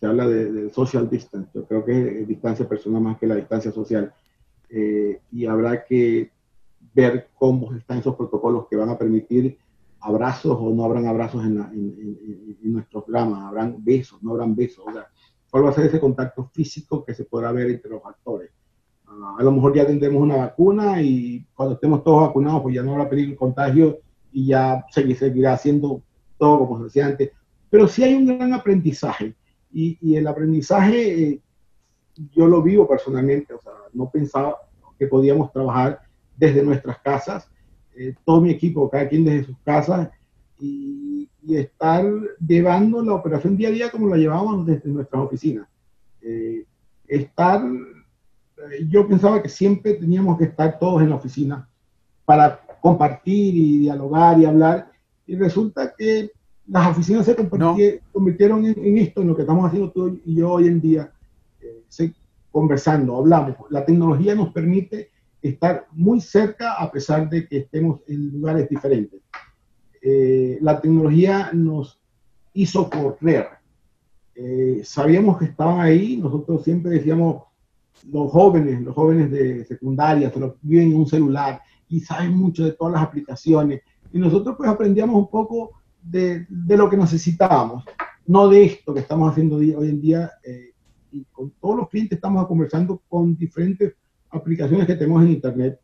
se 0.00 0.06
habla 0.06 0.28
de, 0.28 0.70
social 0.70 1.10
distance, 1.10 1.50
yo 1.54 1.64
creo 1.66 1.84
que 1.84 2.20
es 2.20 2.28
distancia 2.28 2.68
personal 2.68 3.02
más 3.02 3.18
que 3.18 3.26
la 3.26 3.34
distancia 3.34 3.72
social, 3.72 4.12
y 4.70 5.46
habrá 5.46 5.84
que 5.84 6.30
ver 6.94 7.28
cómo 7.34 7.74
están 7.74 7.98
esos 7.98 8.16
protocolos 8.16 8.66
que 8.68 8.76
van 8.76 8.90
a 8.90 8.98
permitir 8.98 9.58
abrazos 10.00 10.56
o 10.60 10.70
no 10.70 10.84
habrán 10.84 11.06
abrazos 11.06 11.44
en, 11.44 11.58
en, 11.58 12.72
nuestros 12.72 13.04
programas, 13.04 13.42
habrán 13.42 13.76
besos, 13.84 14.22
no 14.22 14.32
habrán 14.32 14.54
besos, 14.54 14.84
o 14.86 14.92
sea, 14.92 15.08
cuál 15.50 15.64
va 15.64 15.70
a 15.70 15.72
ser 15.72 15.86
ese 15.86 16.00
contacto 16.00 16.50
físico 16.52 17.04
que 17.04 17.14
se 17.14 17.24
podrá 17.24 17.52
ver 17.52 17.70
entre 17.70 17.90
los 17.90 18.04
actores. 18.04 18.50
Ah, 19.06 19.36
a 19.38 19.42
lo 19.42 19.52
mejor 19.52 19.74
ya 19.74 19.86
tendremos 19.86 20.22
una 20.22 20.36
vacuna 20.36 21.00
y 21.02 21.44
cuando 21.54 21.74
estemos 21.74 22.04
todos 22.04 22.28
vacunados, 22.28 22.62
pues 22.62 22.74
ya 22.74 22.82
no 22.82 22.92
habrá 22.92 23.08
peligro 23.08 23.32
de 23.32 23.36
contagio 23.36 23.98
y 24.32 24.46
ya 24.46 24.84
seguirá 24.90 25.54
haciendo 25.54 26.02
todo 26.36 26.58
como 26.58 26.78
se 26.78 26.84
decía 26.84 27.06
antes. 27.06 27.32
Pero 27.70 27.88
sí 27.88 28.02
hay 28.04 28.14
un 28.14 28.26
gran 28.26 28.52
aprendizaje 28.52 29.34
y, 29.72 30.16
el 30.16 30.26
aprendizaje, 30.26 31.28
eh, 31.28 31.40
yo 32.32 32.46
lo 32.46 32.62
vivo 32.62 32.86
personalmente, 32.88 33.54
o 33.54 33.60
sea, 33.60 33.72
no 33.92 34.10
pensaba 34.10 34.56
que 34.98 35.06
podíamos 35.06 35.52
trabajar 35.52 36.00
desde 36.38 36.62
nuestras 36.62 36.98
casas, 36.98 37.50
eh, 37.96 38.14
todo 38.24 38.40
mi 38.40 38.50
equipo, 38.50 38.88
cada 38.88 39.08
quien 39.08 39.24
desde 39.24 39.46
sus 39.46 39.58
casas, 39.64 40.08
y, 40.60 41.28
estar 41.48 42.04
llevando 42.46 43.02
la 43.02 43.14
operación 43.14 43.56
día 43.56 43.68
a 43.68 43.70
día 43.70 43.90
como 43.90 44.06
la 44.06 44.18
llevábamos 44.18 44.66
desde 44.66 44.90
nuestras 44.90 45.22
oficinas. 45.22 45.66
Eh, 46.20 46.66
estar, 47.06 47.64
yo 48.86 49.08
pensaba 49.08 49.42
que 49.42 49.48
siempre 49.48 49.94
teníamos 49.94 50.36
que 50.36 50.44
estar 50.44 50.78
todos 50.78 51.00
en 51.00 51.08
la 51.08 51.16
oficina 51.16 51.66
para 52.26 52.60
compartir 52.82 53.56
y 53.56 53.78
dialogar 53.78 54.38
y 54.38 54.44
hablar, 54.44 54.92
y 55.26 55.36
resulta 55.36 55.94
que 55.96 56.30
las 56.66 56.88
oficinas 56.88 57.24
se 57.24 57.34
convirtieron 58.12 58.66
en, 58.66 58.98
esto, 58.98 59.22
en 59.22 59.28
lo 59.28 59.36
que 59.36 59.42
estamos 59.42 59.66
haciendo 59.66 59.90
tú 59.90 60.20
y 60.26 60.34
yo 60.34 60.52
hoy 60.52 60.66
en 60.66 60.80
día, 60.82 61.10
eh, 61.62 62.12
conversando, 62.50 63.16
hablamos. 63.16 63.56
La 63.70 63.84
tecnología 63.84 64.34
nos 64.34 64.52
permite 64.52 65.10
estar 65.42 65.86
muy 65.92 66.20
cerca 66.20 66.74
a 66.74 66.90
pesar 66.90 67.28
de 67.28 67.46
que 67.46 67.58
estemos 67.58 68.00
en 68.08 68.32
lugares 68.32 68.68
diferentes. 68.68 69.20
Eh, 70.02 70.58
la 70.60 70.80
tecnología 70.80 71.50
nos 71.52 72.00
hizo 72.54 72.88
correr. 72.88 73.48
Eh, 74.34 74.82
sabíamos 74.84 75.38
que 75.38 75.46
estaban 75.46 75.80
ahí, 75.80 76.16
nosotros 76.16 76.62
siempre 76.64 76.92
decíamos, 76.92 77.44
los 78.10 78.30
jóvenes, 78.30 78.80
los 78.82 78.94
jóvenes 78.94 79.30
de 79.30 79.64
secundaria, 79.64 80.30
se 80.30 80.40
viven 80.62 80.92
en 80.92 80.96
un 80.96 81.06
celular 81.06 81.60
y 81.88 82.00
saben 82.00 82.36
mucho 82.36 82.64
de 82.64 82.72
todas 82.72 82.94
las 82.94 83.02
aplicaciones. 83.02 83.82
Y 84.12 84.18
nosotros 84.18 84.54
pues 84.56 84.70
aprendíamos 84.70 85.16
un 85.16 85.30
poco 85.30 85.72
de, 86.00 86.46
lo 86.48 86.88
que 86.88 86.96
necesitábamos, 86.96 87.84
no 88.26 88.48
de 88.48 88.64
esto 88.64 88.94
que 88.94 89.00
estamos 89.00 89.30
haciendo 89.30 89.56
hoy 89.56 89.88
en 89.88 90.00
día. 90.00 90.30
Eh, 90.44 90.72
y 91.10 91.24
con 91.32 91.50
todos 91.60 91.76
los 91.76 91.88
clientes 91.88 92.16
estamos 92.16 92.46
conversando 92.46 93.02
con 93.08 93.36
diferentes 93.36 93.94
aplicaciones 94.30 94.86
que 94.86 94.94
tenemos 94.94 95.22
en 95.22 95.30
Internet. 95.30 95.80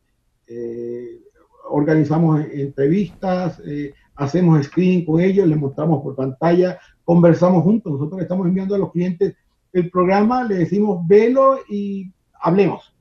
Eh, 0.47 1.21
organizamos 1.69 2.45
entrevistas, 2.51 3.61
eh, 3.65 3.93
hacemos 4.15 4.63
screening 4.65 5.05
con 5.05 5.19
ellos, 5.19 5.47
les 5.47 5.57
mostramos 5.57 6.01
por 6.03 6.15
pantalla, 6.15 6.79
conversamos 7.03 7.63
juntos. 7.63 7.93
Nosotros 7.93 8.21
estamos 8.21 8.47
enviando 8.47 8.75
a 8.75 8.79
los 8.79 8.91
clientes 8.91 9.35
el 9.73 9.89
programa, 9.89 10.43
le 10.43 10.55
decimos 10.55 11.05
velo 11.07 11.59
y 11.69 12.11
hablemos. 12.39 12.91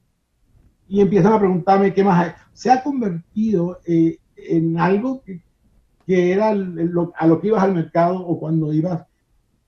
y 0.87 1.01
empiezan 1.01 1.33
a 1.33 1.39
preguntarme 1.39 1.95
qué 1.95 2.05
más 2.05 2.25
hay. 2.25 2.33
Se 2.53 2.71
ha 2.71 2.83
convertido 2.83 3.81
eh, 3.87 4.19
en 4.37 4.79
algo 4.79 5.23
que, 5.23 5.43
que 6.07 6.33
era 6.33 6.51
a 6.51 7.27
lo 7.27 7.41
que 7.41 7.49
ibas 7.49 7.63
al 7.63 7.75
mercado 7.75 8.19
o 8.19 8.39
cuando 8.39 8.73
ibas 8.73 9.05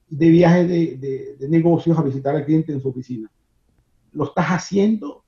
de 0.09 0.29
viaje 0.29 0.67
de, 0.67 1.37
de, 1.39 1.49
negocios 1.49 1.99
a 1.99 2.03
visitar 2.03 2.35
al 2.35 2.45
cliente 2.45 2.73
en 2.73 2.81
su 2.81 2.89
oficina. 2.89 3.31
Lo 4.13 4.25
estás 4.25 4.47
haciendo 4.47 5.25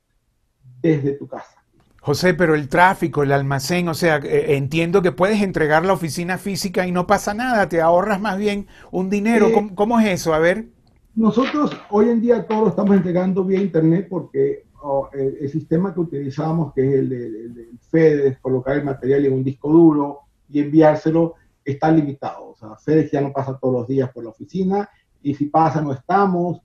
desde 0.81 1.13
tu 1.13 1.27
casa. 1.27 1.59
José, 2.01 2.33
pero 2.33 2.55
el 2.55 2.69
tráfico, 2.69 3.23
el 3.23 3.31
almacén, 3.31 3.87
o 3.89 3.93
sea, 3.93 4.17
eh, 4.17 4.55
entiendo 4.55 5.01
que 5.01 5.11
puedes 5.11 5.41
entregar 5.41 5.85
la 5.85 5.93
oficina 5.93 6.37
física 6.37 6.87
y 6.87 6.91
no 6.91 7.05
pasa 7.07 7.33
nada, 7.33 7.67
te 7.67 7.81
ahorras 7.81 8.21
más 8.21 8.37
bien 8.37 8.67
un 8.91 9.09
dinero. 9.09 9.47
Eh, 9.49 9.71
¿Cómo, 9.75 9.99
es 9.99 10.07
eso? 10.07 10.33
A 10.33 10.39
ver. 10.39 10.67
Nosotros 11.15 11.71
hoy 11.89 12.09
en 12.09 12.21
día 12.21 12.47
todo 12.47 12.61
lo 12.61 12.69
estamos 12.69 12.95
entregando 12.95 13.43
vía 13.43 13.59
internet 13.59 14.07
porque 14.09 14.63
oh, 14.81 15.09
el, 15.11 15.49
sistema 15.49 15.93
que 15.93 15.99
utilizamos, 15.99 16.73
que 16.73 16.87
es 16.87 16.99
el, 16.99 17.11
el, 17.11 17.79
FEDES, 17.91 18.39
colocar 18.39 18.77
el 18.77 18.85
material 18.85 19.25
en 19.25 19.33
un 19.33 19.43
disco 19.43 19.69
duro 19.69 20.19
y 20.49 20.61
enviárselo, 20.61 21.35
está 21.65 21.91
limitado. 21.91 22.51
O 22.51 22.55
sea, 22.55 22.75
FedEx 22.75 23.11
ya 23.11 23.21
no 23.21 23.33
pasa 23.33 23.57
todos 23.59 23.73
los 23.73 23.87
días 23.87 24.09
por 24.11 24.23
la 24.23 24.29
oficina 24.29 24.89
y 25.21 25.35
si 25.35 25.45
pasa 25.45 25.81
no 25.81 25.93
estamos. 25.93 26.61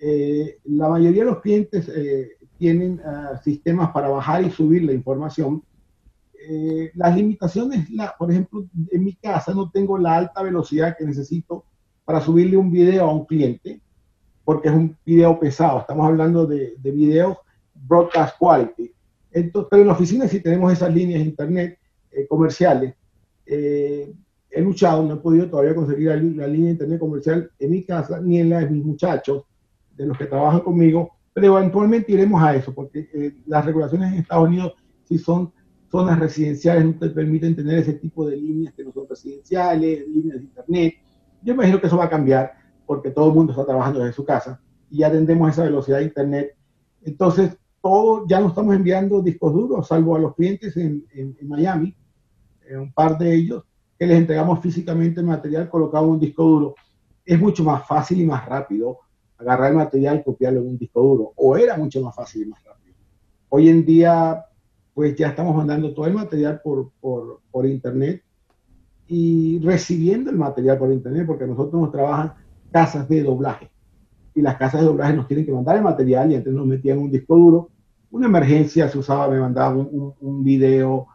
Eh, 0.00 0.58
la 0.64 0.88
mayoría 0.88 1.24
de 1.24 1.30
los 1.30 1.40
clientes 1.40 1.88
eh, 1.88 2.36
tienen 2.58 3.00
ah, 3.04 3.40
sistemas 3.42 3.90
para 3.90 4.08
bajar 4.08 4.44
y 4.44 4.50
subir 4.50 4.84
la 4.84 4.92
información. 4.92 5.62
Eh, 6.48 6.90
las 6.94 7.16
limitaciones, 7.16 7.90
la, 7.90 8.14
por 8.18 8.30
ejemplo, 8.30 8.66
en 8.90 9.04
mi 9.04 9.14
casa 9.14 9.54
no 9.54 9.70
tengo 9.70 9.98
la 9.98 10.16
alta 10.16 10.42
velocidad 10.42 10.96
que 10.96 11.04
necesito 11.04 11.64
para 12.04 12.20
subirle 12.20 12.56
un 12.56 12.70
video 12.70 13.04
a 13.04 13.12
un 13.12 13.24
cliente, 13.24 13.80
porque 14.44 14.68
es 14.68 14.74
un 14.74 14.96
video 15.04 15.38
pesado. 15.38 15.80
Estamos 15.80 16.06
hablando 16.06 16.46
de, 16.46 16.74
de 16.78 16.90
videos 16.90 17.36
broadcast 17.74 18.36
quality. 18.38 18.92
Entonces, 19.30 19.68
pero 19.70 19.82
en 19.82 19.88
la 19.88 19.94
oficina 19.94 20.26
sí 20.26 20.40
tenemos 20.40 20.72
esas 20.72 20.92
líneas 20.92 21.20
de 21.20 21.26
internet 21.26 21.78
comerciales. 22.28 22.94
Eh, 23.46 24.12
he 24.50 24.60
luchado, 24.60 25.02
no 25.02 25.14
he 25.14 25.18
podido 25.18 25.48
todavía 25.48 25.74
conseguir 25.74 26.08
la, 26.08 26.16
línea 26.46 26.66
de 26.66 26.72
internet 26.72 26.98
comercial 26.98 27.50
en 27.58 27.70
mi 27.70 27.82
casa 27.84 28.20
ni 28.20 28.40
en 28.40 28.50
la 28.50 28.60
de 28.60 28.70
mis 28.70 28.84
muchachos, 28.84 29.44
de 29.96 30.06
los 30.06 30.16
que 30.16 30.26
trabajan 30.26 30.60
conmigo, 30.60 31.16
pero 31.40 31.56
eventualmente 31.56 32.12
iremos 32.12 32.42
a 32.42 32.56
eso, 32.56 32.74
porque 32.74 33.08
eh, 33.14 33.32
las 33.46 33.64
regulaciones 33.64 34.12
en 34.12 34.18
Estados 34.18 34.48
Unidos, 34.48 34.72
si 35.04 35.18
son 35.18 35.52
zonas 35.88 36.18
residenciales, 36.18 36.84
no 36.84 36.98
te 36.98 37.10
permiten 37.10 37.54
tener 37.54 37.78
ese 37.78 37.92
tipo 37.94 38.26
de 38.26 38.36
líneas 38.36 38.74
que 38.74 38.82
no 38.82 38.92
son 38.92 39.06
residenciales, 39.08 40.08
líneas 40.08 40.38
de 40.38 40.42
internet. 40.42 40.94
Yo 41.42 41.54
imagino 41.54 41.80
que 41.80 41.86
eso 41.86 41.96
va 41.96 42.06
a 42.06 42.10
cambiar, 42.10 42.54
porque 42.86 43.10
todo 43.10 43.28
el 43.28 43.34
mundo 43.34 43.52
está 43.52 43.64
trabajando 43.64 44.00
desde 44.00 44.14
su 44.14 44.24
casa 44.24 44.60
y 44.90 44.98
ya 44.98 45.12
tendremos 45.12 45.48
esa 45.50 45.62
velocidad 45.62 45.98
de 45.98 46.04
internet. 46.04 46.56
Entonces, 47.02 47.56
todo, 47.80 48.26
ya 48.26 48.40
no 48.40 48.48
estamos 48.48 48.74
enviando 48.74 49.22
discos 49.22 49.52
duros, 49.52 49.86
salvo 49.86 50.16
a 50.16 50.18
los 50.18 50.34
clientes 50.34 50.76
en, 50.76 51.06
en, 51.14 51.36
en 51.40 51.48
Miami, 51.48 51.96
en 52.68 52.80
un 52.80 52.92
par 52.92 53.16
de 53.16 53.32
ellos, 53.32 53.62
que 53.96 54.06
les 54.06 54.18
entregamos 54.18 54.58
físicamente 54.58 55.20
el 55.20 55.26
material 55.26 55.70
colocado 55.70 56.06
en 56.06 56.10
un 56.10 56.20
disco 56.20 56.42
duro. 56.42 56.74
Es 57.24 57.38
mucho 57.38 57.62
más 57.62 57.86
fácil 57.86 58.20
y 58.20 58.26
más 58.26 58.44
rápido 58.44 58.98
agarrar 59.38 59.70
el 59.70 59.76
material 59.76 60.24
copiarlo 60.24 60.60
en 60.60 60.68
un 60.68 60.78
disco 60.78 61.00
duro. 61.00 61.32
O 61.36 61.56
era 61.56 61.76
mucho 61.76 62.02
más 62.02 62.14
fácil 62.14 62.42
y 62.42 62.46
más 62.46 62.62
rápido. 62.64 62.96
Hoy 63.48 63.68
en 63.68 63.84
día, 63.84 64.44
pues 64.92 65.16
ya 65.16 65.28
estamos 65.28 65.56
mandando 65.56 65.94
todo 65.94 66.06
el 66.06 66.14
material 66.14 66.60
por, 66.62 66.90
por, 67.00 67.40
por 67.50 67.64
internet 67.64 68.22
y 69.06 69.58
recibiendo 69.60 70.30
el 70.30 70.36
material 70.36 70.78
por 70.78 70.92
internet, 70.92 71.24
porque 71.26 71.46
nosotros 71.46 71.80
nos 71.80 71.92
trabajan 71.92 72.34
casas 72.70 73.08
de 73.08 73.22
doblaje. 73.22 73.70
Y 74.34 74.42
las 74.42 74.56
casas 74.56 74.82
de 74.82 74.86
doblaje 74.86 75.14
nos 75.14 75.26
tienen 75.26 75.46
que 75.46 75.52
mandar 75.52 75.76
el 75.76 75.82
material 75.82 76.30
y 76.30 76.34
entonces 76.34 76.58
nos 76.58 76.66
metían 76.66 76.98
un 76.98 77.10
disco 77.10 77.36
duro. 77.36 77.70
Una 78.10 78.26
emergencia 78.26 78.88
se 78.88 78.98
usaba, 78.98 79.28
me 79.28 79.40
mandaban 79.40 79.78
un, 79.78 80.14
un, 80.20 80.44
video 80.44 81.06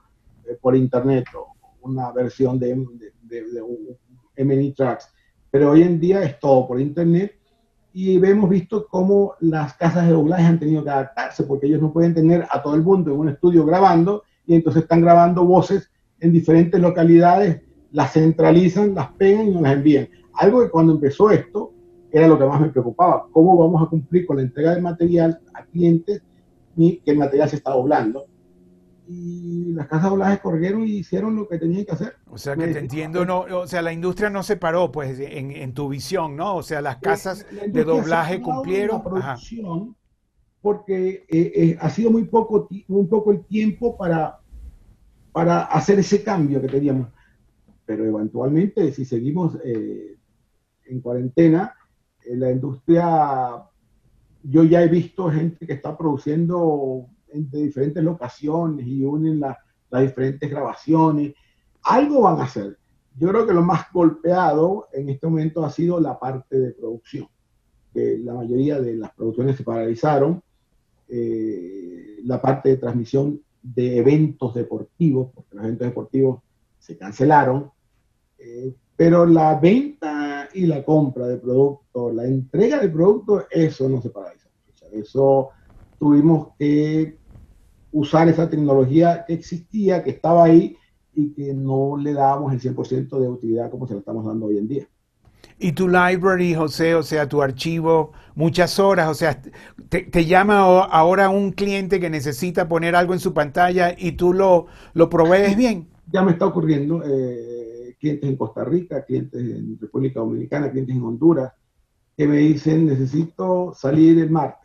eh, 0.46 0.58
por 0.60 0.76
internet 0.76 1.26
o 1.36 1.54
una 1.82 2.12
versión 2.12 2.58
de, 2.58 2.76
de, 3.24 3.44
de, 3.52 4.44
MNI 4.44 4.74
Tracks. 4.74 5.10
Pero 5.52 5.72
hoy 5.72 5.84
en 5.84 6.00
día 6.00 6.24
es 6.24 6.40
todo 6.40 6.68
por 6.68 6.80
internet 6.80 7.43
y 7.94 8.16
hemos 8.26 8.50
visto 8.50 8.88
cómo 8.90 9.36
las 9.40 9.76
casas 9.76 10.08
de 10.08 10.14
doblaje 10.14 10.44
han 10.44 10.60
tenido 10.60 10.84
que 10.84 10.90
adaptarse 10.90 11.44
porque 11.44 11.68
ellos 11.68 11.82
no 11.82 11.94
pueden 11.94 12.16
tener 12.16 12.48
a 12.50 12.62
todo 12.62 12.74
el 12.74 12.82
mundo 12.82 13.12
en 13.12 13.20
un 13.20 13.30
estudio 13.30 13.66
grabando 13.66 14.24
y 14.48 14.56
entonces 14.56 14.82
están 14.82 15.02
grabando 15.02 15.46
voces 15.46 15.92
en 16.20 16.34
diferentes 16.34 16.82
localidades, 16.82 17.62
las 17.92 18.14
centralizan, 18.14 18.96
las 18.96 19.12
pegan 19.12 19.48
y 19.48 19.54
las 19.54 19.74
envían. 19.74 20.10
Algo 20.34 20.62
que 20.62 20.70
cuando 20.70 20.94
empezó 20.94 21.30
esto 21.30 21.72
era 22.12 22.28
lo 22.28 22.40
que 22.40 22.46
más 22.46 22.60
me 22.60 22.70
preocupaba, 22.70 23.28
cómo 23.32 23.56
vamos 23.58 23.84
a 23.84 23.90
cumplir 23.90 24.26
con 24.26 24.38
la 24.38 24.44
entrega 24.44 24.74
del 24.74 24.82
material 24.82 25.40
a 25.54 25.64
clientes 25.64 26.24
y 26.76 26.98
que 26.98 27.12
el 27.12 27.18
material 27.18 27.50
se 27.50 27.58
está 27.58 27.72
doblando 27.72 28.26
y 29.08 29.74
las 29.74 29.88
casas 29.88 30.04
de 30.04 30.10
doblaje 30.10 30.40
corrieron 30.40 30.88
y 30.88 30.98
hicieron 30.98 31.36
lo 31.36 31.48
que 31.48 31.60
tenían 31.60 31.86
que 31.86 31.92
hacer. 31.92 32.16
O 32.30 32.38
sea 32.38 32.56
que 32.56 32.68
te 32.68 32.80
entiendo, 32.80 33.26
no, 33.26 33.42
o 33.42 33.68
sea, 33.68 33.82
la 33.82 33.92
industria 33.92 34.30
no 34.30 34.44
se 34.44 34.58
paró, 34.58 34.92
pues, 34.92 35.20
en, 35.20 35.52
en 35.52 35.74
tu 35.74 35.90
visión, 35.90 36.36
¿no? 36.36 36.56
O 36.56 36.64
sea, 36.64 36.82
las 36.82 36.98
casas 36.98 37.46
de 37.68 37.84
doblaje 37.84 38.42
cumplieron. 38.42 38.98
La 38.98 39.04
producción 39.04 39.96
porque 40.64 41.26
eh, 41.28 41.52
eh, 41.56 41.78
ha 41.82 41.90
sido 41.90 42.10
muy 42.10 42.24
poco, 42.24 42.70
muy 42.88 43.06
poco 43.08 43.32
el 43.32 43.44
tiempo 43.44 43.98
para, 43.98 44.40
para 45.34 45.64
hacer 45.64 46.00
ese 46.00 46.24
cambio 46.24 46.62
que 46.62 46.70
teníamos. 46.70 47.10
Pero 47.86 48.06
eventualmente, 48.06 48.94
si 48.94 49.04
seguimos 49.04 49.58
eh, 49.66 50.16
en 50.86 51.02
cuarentena, 51.02 51.76
la 52.26 52.50
industria, 52.50 53.62
yo 54.42 54.64
ya 54.64 54.82
he 54.82 54.88
visto 54.88 55.30
gente 55.30 55.68
que 55.68 55.74
está 55.74 55.98
produciendo 55.98 57.08
de 57.34 57.64
diferentes 57.64 58.04
locaciones 58.04 58.86
y 58.86 59.04
unen 59.04 59.40
las 59.40 59.58
diferentes 59.92 60.50
grabaciones. 60.50 61.34
Algo 61.84 62.22
van 62.22 62.40
a 62.40 62.44
hacer. 62.44 62.78
Yo 63.18 63.30
creo 63.30 63.46
que 63.46 63.54
lo 63.54 63.62
más 63.62 63.92
golpeado 63.92 64.88
en 64.92 65.10
este 65.10 65.28
momento 65.28 65.64
ha 65.64 65.70
sido 65.70 66.00
la 66.00 66.20
parte 66.20 66.58
de 66.58 66.72
producción. 66.72 67.28
Que 67.94 68.18
la 68.18 68.34
mayoría 68.34 68.80
de 68.80 68.96
las 68.96 69.12
producciones 69.14 69.58
se 69.58 69.64
paralizaron. 69.64 70.42
Eh, 71.10 72.20
la 72.24 72.42
parte 72.42 72.70
de 72.70 72.78
transmisión 72.78 73.42
de 73.62 73.98
eventos 73.98 74.54
deportivos, 74.56 75.32
porque 75.34 75.56
los 75.56 75.66
eventos 75.66 75.88
deportivos 75.88 76.42
se 76.80 76.98
cancelaron. 76.98 77.72
Eh, 78.38 78.74
pero 78.96 79.26
la 79.26 79.60
venta 79.60 80.50
y 80.54 80.66
la 80.66 80.84
compra 80.84 81.28
de 81.28 81.38
productos, 81.38 82.14
la 82.14 82.26
entrega 82.26 82.80
de 82.80 82.90
productos, 82.90 83.46
eso 83.50 83.90
no 83.90 84.02
se 84.02 84.10
paralizó. 84.10 84.50
eso 84.92 85.50
tuvimos 86.00 86.50
que 86.60 87.18
usar 87.94 88.28
esa 88.28 88.50
tecnología 88.50 89.24
que 89.26 89.34
existía, 89.34 90.04
que 90.04 90.10
estaba 90.10 90.44
ahí 90.44 90.76
y 91.14 91.32
que 91.34 91.54
no 91.54 91.96
le 91.96 92.14
dábamos 92.14 92.52
el 92.52 92.60
100% 92.60 93.20
de 93.20 93.30
utilidad 93.30 93.70
como 93.70 93.88
se 93.88 93.94
lo 93.94 94.00
estamos 94.00 94.26
dando 94.26 94.48
hoy 94.48 94.58
en 94.58 94.68
día. 94.68 94.88
Y 95.60 95.74
tu 95.74 95.88
library, 95.88 96.56
José, 96.56 96.96
o 96.96 97.04
sea, 97.04 97.30
tu 97.30 97.42
archivo, 97.42 98.12
muchas 98.34 98.80
horas, 98.80 99.10
o 99.10 99.14
sea, 99.14 99.40
te, 99.90 100.26
llama 100.26 100.60
ahora 100.60 101.30
un 101.30 101.52
cliente 101.52 102.00
que 102.00 102.10
necesita 102.10 102.68
poner 102.68 102.96
algo 102.96 103.14
en 103.14 103.20
su 103.20 103.34
pantalla 103.34 103.94
y 103.98 104.14
tú 104.14 104.34
lo, 104.34 104.66
lo 104.94 105.10
provees 105.10 105.56
bien. 105.56 105.88
Ya 106.12 106.24
me 106.24 106.32
está 106.32 106.48
ocurriendo, 106.48 107.04
eh, 107.06 107.96
clientes 108.00 108.30
en 108.30 108.36
Costa 108.36 108.64
Rica, 108.66 109.06
clientes 109.06 109.40
en 109.40 109.78
República 109.80 110.20
Dominicana, 110.20 110.72
clientes 110.72 110.96
en 110.96 111.04
Honduras, 111.04 111.54
que 112.18 112.28
me 112.28 112.38
dicen, 112.38 112.88
necesito 112.88 113.74
salir 113.76 114.20
el 114.20 114.32
martes 114.32 114.63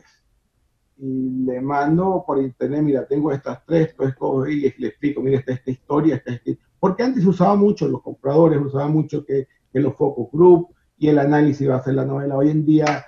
y 0.99 1.45
le 1.45 1.61
mando 1.61 2.25
por 2.26 2.43
internet, 2.43 2.83
mira, 2.83 3.07
tengo 3.07 3.31
estas 3.31 3.64
tres, 3.64 3.95
pues 3.97 4.14
y 4.49 4.75
le 4.81 4.88
explico, 4.88 5.23
mira, 5.23 5.38
esta, 5.38 5.52
esta 5.52 5.71
historia, 5.71 6.17
esta, 6.17 6.33
esta, 6.33 6.62
porque 6.81 7.02
antes 7.02 7.25
usaba 7.25 7.57
mucho, 7.57 7.88
los 7.88 8.02
compradores 8.02 8.61
usaban 8.61 8.93
mucho 8.93 9.25
que, 9.25 9.49
que 9.73 9.81
los 9.81 9.95
focus 9.95 10.28
group 10.33 10.69
y 10.97 11.09
el 11.09 11.19
análisis 11.19 11.62
iba 11.62 11.76
a 11.76 11.78
hacer 11.78 11.95
la 11.95 12.05
novela. 12.05 12.37
Hoy 12.37 12.50
en 12.50 12.64
día 12.64 13.05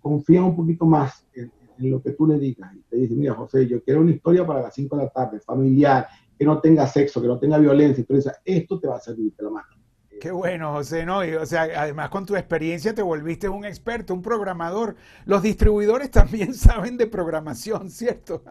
confían 0.00 0.44
un 0.44 0.56
poquito 0.56 0.86
más 0.86 1.26
en, 1.34 1.52
lo 1.78 2.02
que 2.02 2.10
tú 2.10 2.26
le 2.26 2.38
digas 2.40 2.74
y 2.74 2.80
te 2.90 2.96
dicen, 2.96 3.20
mira, 3.20 3.34
José, 3.34 3.64
yo 3.68 3.80
quiero 3.84 4.00
una 4.00 4.10
historia 4.10 4.44
para 4.44 4.62
las 4.62 4.74
5 4.74 4.96
de 4.96 5.04
la 5.04 5.10
tarde, 5.10 5.38
familiar, 5.38 6.08
que 6.36 6.44
no 6.44 6.60
tenga 6.60 6.88
sexo, 6.88 7.22
que 7.22 7.28
no 7.28 7.38
tenga 7.38 7.56
violencia, 7.56 8.00
entonces 8.00 8.32
esto 8.44 8.80
te 8.80 8.88
va 8.88 8.96
a 8.96 9.00
servir, 9.00 9.32
te 9.36 9.44
lo 9.44 9.52
mando. 9.52 9.76
Qué 10.20 10.30
bueno, 10.30 10.72
José, 10.72 11.04
¿no? 11.04 11.18
o 11.18 11.46
sea, 11.46 11.68
además 11.76 12.08
con 12.08 12.26
tu 12.26 12.34
experiencia 12.34 12.94
te 12.94 13.02
volviste 13.02 13.48
un 13.48 13.64
experto, 13.64 14.14
un 14.14 14.22
programador. 14.22 14.96
Los 15.24 15.42
distribuidores 15.42 16.10
también 16.10 16.54
saben 16.54 16.96
de 16.96 17.06
programación, 17.06 17.90
¿cierto? 17.90 18.42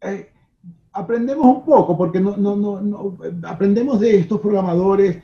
Eh, 0.00 0.30
aprendemos 0.92 1.44
un 1.44 1.64
poco, 1.64 1.96
porque 1.96 2.20
no, 2.20 2.36
no, 2.36 2.56
no, 2.56 3.18
aprendemos 3.44 4.00
de 4.00 4.18
estos 4.18 4.40
programadores, 4.40 5.22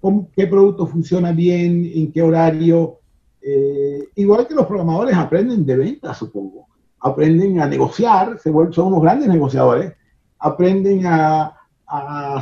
cómo, 0.00 0.30
qué 0.34 0.46
producto 0.46 0.86
funciona 0.86 1.32
bien, 1.32 1.90
en 1.94 2.10
qué 2.10 2.22
horario. 2.22 3.00
Eh, 3.42 4.08
igual 4.14 4.48
que 4.48 4.54
los 4.54 4.66
programadores 4.66 5.14
aprenden 5.16 5.66
de 5.66 5.76
venta, 5.76 6.14
supongo. 6.14 6.66
Aprenden 7.00 7.60
a 7.60 7.66
negociar, 7.66 8.38
se 8.38 8.50
vuelven, 8.50 8.72
son 8.72 8.86
unos 8.86 9.02
grandes 9.02 9.28
negociadores. 9.28 9.92
Aprenden 10.38 11.06
a 11.06 11.54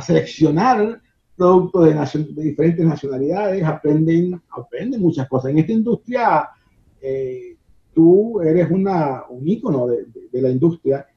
seleccionar 0.01 1.02
productos 1.35 1.85
de, 1.85 2.43
diferentes 2.43 2.85
nacionalidades, 2.85 3.63
aprenden, 3.63 4.41
aprenden 4.49 5.01
muchas 5.01 5.27
cosas. 5.27 5.51
En 5.51 5.59
esta 5.59 5.71
industria, 5.71 6.49
eh, 7.01 7.55
tú 7.93 8.41
eres 8.41 8.69
una, 8.69 9.23
un 9.29 9.47
ícono 9.47 9.87
de, 9.87 10.41
la 10.41 10.49
industria 10.49 11.07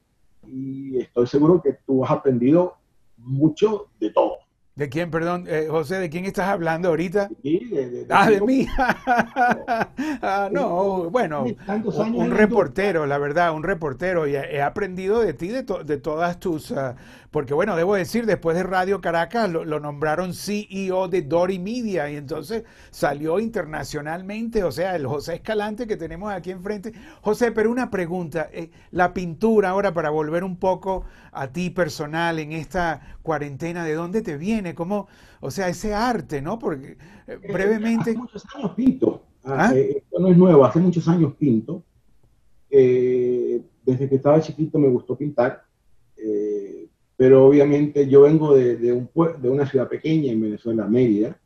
y 0.45 0.97
estoy 0.97 1.27
seguro 1.27 1.61
que 1.61 1.77
tú 1.85 2.03
has 2.03 2.11
aprendido 2.11 2.75
mucho 3.17 3.87
de 3.99 4.11
todo. 4.11 4.37
¿De 4.77 4.89
quién, 4.89 5.09
perdón, 5.09 5.45
eh, 5.47 5.65
José, 5.71 5.95
de 5.95 6.07
quién 6.07 6.25
estás 6.25 6.49
hablando 6.49 6.89
ahorita? 6.89 7.29
Sí, 7.41 7.65
de, 7.65 7.89
de, 7.89 8.05
ah, 8.11 8.29
de 8.29 8.39
mí. 8.41 8.67
ah, 8.77 10.49
no, 10.51 11.09
bueno, 11.09 11.45
un, 11.45 12.15
un 12.15 12.29
reportero, 12.29 13.07
la 13.07 13.17
verdad, 13.17 13.55
un 13.55 13.63
reportero. 13.63 14.27
Y 14.27 14.35
he 14.35 14.61
aprendido 14.61 15.19
de 15.19 15.33
ti, 15.33 15.47
de, 15.47 15.63
to, 15.63 15.83
de 15.83 15.97
todas 15.97 16.39
tus... 16.39 16.69
Uh, 16.69 16.93
porque 17.31 17.53
bueno, 17.53 17.75
debo 17.75 17.95
decir, 17.95 18.25
después 18.25 18.55
de 18.55 18.63
Radio 18.63 19.01
Caracas 19.01 19.49
lo, 19.49 19.65
lo, 19.65 19.79
nombraron 19.79 20.33
CEO 20.33 21.07
de 21.07 21.21
Dory 21.21 21.59
Media 21.59 22.09
y 22.09 22.15
entonces 22.15 22.63
salió 22.89 23.39
internacionalmente, 23.39 24.63
o 24.63 24.71
sea, 24.71 24.95
el 24.95 25.05
José 25.05 25.35
Escalante 25.35 25.87
que 25.87 25.97
tenemos 25.97 26.31
aquí 26.31 26.51
enfrente. 26.51 26.93
José, 27.21 27.51
pero 27.51 27.69
una 27.69 27.91
pregunta, 27.91 28.49
eh, 28.51 28.71
la 28.91 29.13
pintura 29.13 29.69
ahora 29.69 29.93
para 29.93 30.09
volver 30.09 30.43
un 30.43 30.57
poco 30.57 31.03
a 31.31 31.47
ti 31.47 31.69
personal 31.69 32.39
en 32.39 32.53
esta 32.53 33.17
cuarentena, 33.21 33.83
¿de 33.83 33.93
dónde 33.93 34.21
te 34.21 34.37
viene? 34.37 34.66
¿Cómo, 34.75 35.07
o 35.39 35.51
sea, 35.51 35.69
ese 35.69 35.93
arte, 35.93 36.41
¿no? 36.41 36.57
Porque 36.59 36.97
eh, 37.27 37.37
brevemente... 37.51 38.11
Hace 38.11 38.19
muchos 38.19 38.43
años 38.55 38.71
pinto. 38.75 39.23
¿Ah? 39.43 39.71
Eh, 39.73 39.97
esto 39.97 40.19
no 40.19 40.29
es 40.29 40.37
nuevo, 40.37 40.65
hace 40.65 40.79
muchos 40.79 41.07
años 41.07 41.33
pinto. 41.35 41.83
Eh, 42.69 43.61
desde 43.85 44.09
que 44.09 44.15
estaba 44.15 44.41
chiquito 44.41 44.77
me 44.77 44.89
gustó 44.89 45.15
pintar. 45.17 45.63
Eh, 46.17 46.87
pero 47.15 47.47
obviamente 47.47 48.07
yo 48.07 48.21
vengo 48.21 48.55
de, 48.55 48.77
de, 48.77 48.93
un, 48.93 49.09
de, 49.41 49.49
una 49.49 49.65
ciudad 49.65 49.87
pequeña 49.87 50.31
en 50.31 50.41
Venezuela, 50.41 50.85
Mérida, 50.85 51.39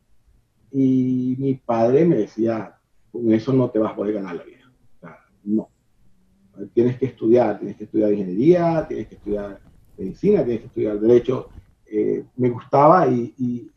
y 0.72 1.36
mi 1.40 1.56
padre 1.56 2.06
me 2.06 2.18
decía, 2.18 2.78
con 3.12 3.32
eso 3.32 3.54
no 3.54 3.70
te 3.70 3.80
vas 3.80 3.94
a 3.94 3.96
poder 3.96 4.16
ganar 4.16 4.36
la 4.36 4.44
vida. 4.44 4.72
O 4.98 5.00
sea, 5.00 5.18
no. 5.44 5.70
Tienes 6.74 6.98
que 6.98 7.06
estudiar, 7.06 7.60
tienes 7.60 7.78
que 7.78 7.86
estudiar 7.86 8.12
ingeniería, 8.12 8.86
tienes 8.88 9.08
que 9.08 9.16
estudiar 9.16 9.62
medicina, 9.98 10.44
tienes 10.44 10.62
que 10.62 10.68
estudiar 10.68 11.00
derecho. 11.00 11.50
Eh, 11.94 12.24
me 12.38 12.50
gustaba 12.50 13.06
y, 13.10 13.34
y, 13.38 13.72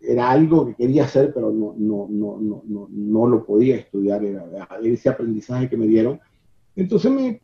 era 0.00 0.30
algo 0.30 0.66
que 0.66 0.74
quería 0.74 1.04
hacer, 1.04 1.32
pero 1.34 1.50
no, 1.50 1.74
no, 1.76 2.06
no, 2.08 2.62
no, 2.64 2.88
no, 2.90 3.26
lo 3.26 3.44
podía 3.44 3.76
estudiar, 3.76 4.24
era, 4.24 4.46
ese 4.82 5.10
aprendizaje 5.10 5.68
que 5.68 5.76
me 5.76 5.86
dieron. 5.86 6.18
Entonces 6.74 7.10
me 7.10 7.42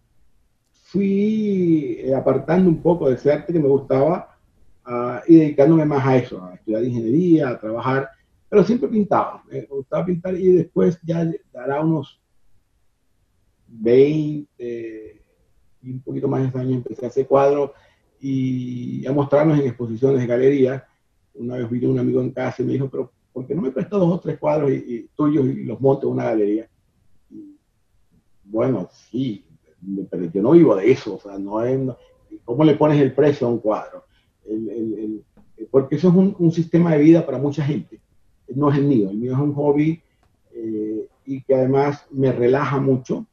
fui 0.73 1.99
eh, 2.01 2.15
apartando 2.15 2.71
un 2.71 2.81
poco 2.81 3.09
de 3.09 3.17
ese 3.17 3.31
arte 3.31 3.53
que 3.53 3.59
me 3.59 3.69
gustaba 3.69 4.39
uh, 4.87 5.19
y 5.31 5.37
dedicándome 5.37 5.85
más 5.85 6.07
a 6.07 6.17
eso, 6.17 6.43
a 6.43 6.55
estudiar 6.55 6.85
ingeniería, 6.85 7.51
a 7.51 7.61
trabajar, 7.61 8.09
pero 8.49 8.65
siempre 8.65 8.89
pintaba, 8.89 9.43
me 9.51 9.63
gustaba 9.63 10.07
pintar 10.07 10.35
y 10.35 10.53
después 10.53 10.99
ya 11.03 11.31
dará 11.53 11.83
unos 11.83 12.19
20 13.67 15.23
y 15.83 15.91
un 15.91 16.01
poquito 16.01 16.29
más 16.29 16.51
de 16.51 16.61
años 16.61 16.77
empecé 16.77 17.05
a 17.05 17.09
hacer 17.09 17.27
cuadros 17.27 17.73
y 18.27 19.07
a 19.07 19.13
mostrarnos 19.13 19.59
en 19.59 19.67
exposiciones 19.67 20.19
de 20.19 20.27
galerías. 20.27 20.83
Una 21.35 21.57
vez 21.57 21.69
vino 21.69 21.91
un 21.91 21.99
amigo 21.99 22.23
en 22.23 22.31
casa 22.31 22.63
y 22.63 22.65
me 22.65 22.73
dijo, 22.73 22.89
pero 22.89 23.13
¿por 23.35 23.47
qué 23.47 23.55
no 23.55 23.61
me 23.61 23.71
prestas 23.71 24.01
dos 24.01 24.15
o 24.15 24.19
tres 24.19 24.39
cuadros 24.39 24.71
tuyos 25.15 25.45
y 25.45 25.65
los 25.65 25.79
monto 25.79 26.07
en 26.07 26.15
una 26.15 26.25
galería? 26.25 26.67
Bueno, 28.45 28.89
sí, 28.91 29.45
pero 30.11 30.25
yo 30.25 30.41
no 30.41 30.53
vivo 30.53 30.75
de 30.75 30.91
eso, 30.91 31.17
o 31.17 31.21
sea, 31.21 31.39
no 31.39 31.63
es, 31.63 31.79
¿cómo 32.47 32.65
le 32.65 32.77
pones 32.77 32.99
el 32.99 33.13
precio 33.13 33.47
a 33.47 33.51
un 33.51 33.59
cuadro? 33.59 34.05
El, 34.47 34.71
el, 34.71 35.25
porque 35.71 35.97
eso 35.97 36.09
es 36.09 36.15
un, 36.15 36.35
un, 36.39 36.51
sistema 36.51 36.93
de 36.93 37.03
vida 37.03 37.27
para 37.27 37.37
mucha 37.37 37.63
gente, 37.63 38.01
no 38.55 38.71
es 38.71 38.79
el 38.79 38.85
mío, 38.85 39.11
el 39.11 39.19
mío 39.19 39.33
es 39.33 39.39
un 39.39 39.55
hobby 39.55 40.01
eh, 40.55 41.09
y 41.27 41.43
que 41.43 41.55
además 41.55 42.07
me 42.11 42.33
relaja 42.33 42.79
mucho. 42.81 43.27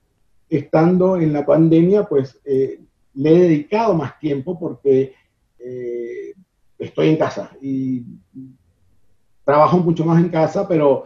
Estando 0.49 1.15
en 1.15 1.31
la 1.31 1.45
pandemia, 1.45 2.03
pues 2.03 2.39
eh, 2.43 2.81
le 3.13 3.29
he 3.29 3.39
dedicado 3.39 3.93
más 3.93 4.19
tiempo 4.19 4.59
porque 4.59 5.13
eh, 5.59 6.33
estoy 6.77 7.09
en 7.09 7.17
casa 7.17 7.51
y 7.61 8.03
trabajo 9.43 9.77
mucho 9.77 10.05
más 10.05 10.21
en 10.21 10.29
casa, 10.29 10.67
pero 10.67 11.05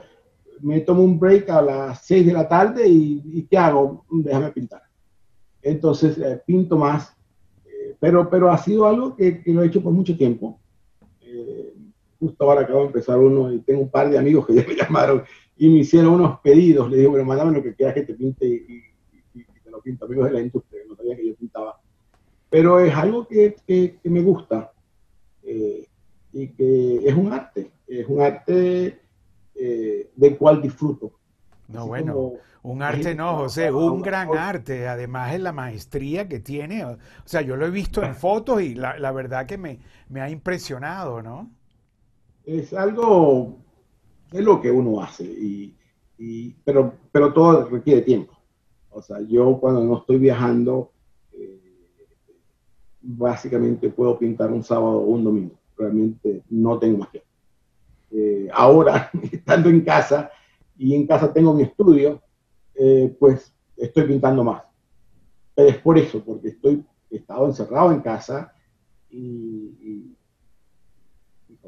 me 0.61 0.81
tomo 0.81 1.03
un 1.03 1.19
break 1.19 1.49
a 1.49 1.61
las 1.61 2.05
6 2.05 2.25
de 2.25 2.33
la 2.33 2.47
tarde 2.47 2.87
y, 2.87 3.47
¿qué 3.49 3.57
hago? 3.57 4.05
Déjame 4.09 4.51
pintar 4.51 4.85
entonces 5.65 6.17
eh, 6.19 6.41
pinto 6.45 6.77
más, 6.77 7.17
eh, 7.65 7.95
pero, 7.99 8.29
pero 8.29 8.51
ha 8.51 8.57
sido 8.57 8.85
algo 8.85 9.15
que, 9.15 9.41
que, 9.41 9.51
lo 9.51 9.63
he 9.63 9.67
hecho 9.67 9.81
por 9.81 9.91
mucho 9.91 10.15
tiempo. 10.15 10.59
Eh, 11.21 11.73
justo 12.19 12.43
ahora 12.43 12.61
acabo 12.61 12.81
de 12.81 12.85
empezar 12.85 13.17
uno 13.17 13.51
y 13.51 13.59
tengo 13.59 13.81
un 13.81 13.89
par 13.89 14.09
de 14.09 14.17
amigos 14.17 14.45
que 14.45 14.53
ya 14.53 14.65
me 14.65 14.75
llamaron 14.77 15.23
y 15.57 15.67
me 15.69 15.79
hicieron 15.79 16.13
unos 16.13 16.39
pedidos. 16.41 16.89
Le 16.89 16.97
digo, 16.97 17.11
bueno, 17.11 17.25
mándame 17.25 17.57
lo 17.57 17.63
que 17.63 17.73
quieras 17.73 17.95
que 17.95 18.03
te 18.03 18.13
pinte 18.13 18.45
y, 18.45 18.53
y, 19.33 19.39
y 19.41 19.43
te 19.43 19.71
lo 19.71 19.81
pinto. 19.81 20.05
Amigos 20.05 20.25
de 20.27 20.33
la 20.33 20.41
industria, 20.41 20.81
no 20.87 20.95
sabía 20.95 21.15
que 21.15 21.27
yo 21.27 21.35
pintaba. 21.35 21.81
Pero 22.49 22.79
es 22.79 22.93
algo 22.95 23.27
que, 23.27 23.55
que, 23.67 23.97
que 24.01 24.09
me 24.09 24.21
gusta 24.21 24.71
eh, 25.43 25.87
y 26.33 26.47
que 26.49 27.07
es 27.07 27.15
un 27.15 27.31
arte, 27.31 27.71
es 27.87 28.07
un 28.07 28.21
arte 28.21 28.99
eh, 29.55 30.11
del 30.15 30.37
cual 30.37 30.61
disfruto. 30.61 31.13
No, 31.67 31.81
Así 31.81 31.87
bueno. 31.87 32.33
Un 32.61 32.81
arte 32.81 33.13
no, 33.13 33.35
José, 33.37 33.71
un 33.71 34.01
gran 34.01 34.35
arte. 34.35 34.87
Además 34.87 35.35
es 35.35 35.39
la 35.39 35.51
maestría 35.51 36.27
que 36.27 36.39
tiene. 36.39 36.83
O 36.83 36.97
sea, 37.23 37.41
yo 37.41 37.55
lo 37.55 37.67
he 37.67 37.69
visto 37.69 38.01
en 38.01 38.15
fotos 38.15 38.61
y 38.63 38.73
la, 38.73 38.97
la 38.97 39.11
verdad 39.11 39.45
que 39.45 39.57
me, 39.57 39.79
me, 40.09 40.19
ha 40.19 40.31
impresionado, 40.31 41.21
¿no? 41.21 41.51
Es 42.43 42.73
algo, 42.73 43.59
es 44.31 44.43
lo 44.43 44.59
que 44.61 44.71
uno 44.71 44.99
hace, 45.01 45.23
y, 45.23 45.75
y, 46.17 46.51
pero, 46.63 46.93
pero 47.11 47.31
todo 47.33 47.69
requiere 47.69 48.01
tiempo. 48.01 48.33
O 48.89 49.01
sea, 49.01 49.19
yo 49.21 49.59
cuando 49.59 49.83
no 49.83 49.99
estoy 49.99 50.17
viajando, 50.17 50.91
básicamente 53.05 53.89
puedo 53.89 54.17
pintar 54.17 54.51
un 54.51 54.63
sábado 54.63 54.97
o 54.97 55.05
un 55.05 55.23
domingo. 55.23 55.55
Realmente 55.77 56.41
no 56.49 56.79
tengo 56.79 56.99
más 56.99 57.11
tiempo. 57.11 57.29
Eh, 58.11 58.49
ahora, 58.53 59.09
estando 59.31 59.69
en 59.69 59.81
casa, 59.81 60.31
y 60.77 60.95
en 60.95 61.07
casa 61.07 61.31
tengo 61.31 61.53
mi 61.53 61.63
estudio, 61.63 62.21
eh, 62.73 63.15
pues 63.19 63.53
estoy 63.77 64.03
pintando 64.05 64.43
más. 64.43 64.63
Pero 65.53 65.69
es 65.69 65.77
por 65.77 65.97
eso, 65.97 66.23
porque 66.23 66.49
estoy, 66.49 66.83
he 67.09 67.17
estado 67.17 67.45
encerrado 67.45 67.91
en 67.91 68.01
casa 68.01 68.53
y, 69.09 69.17
y, 69.17 70.15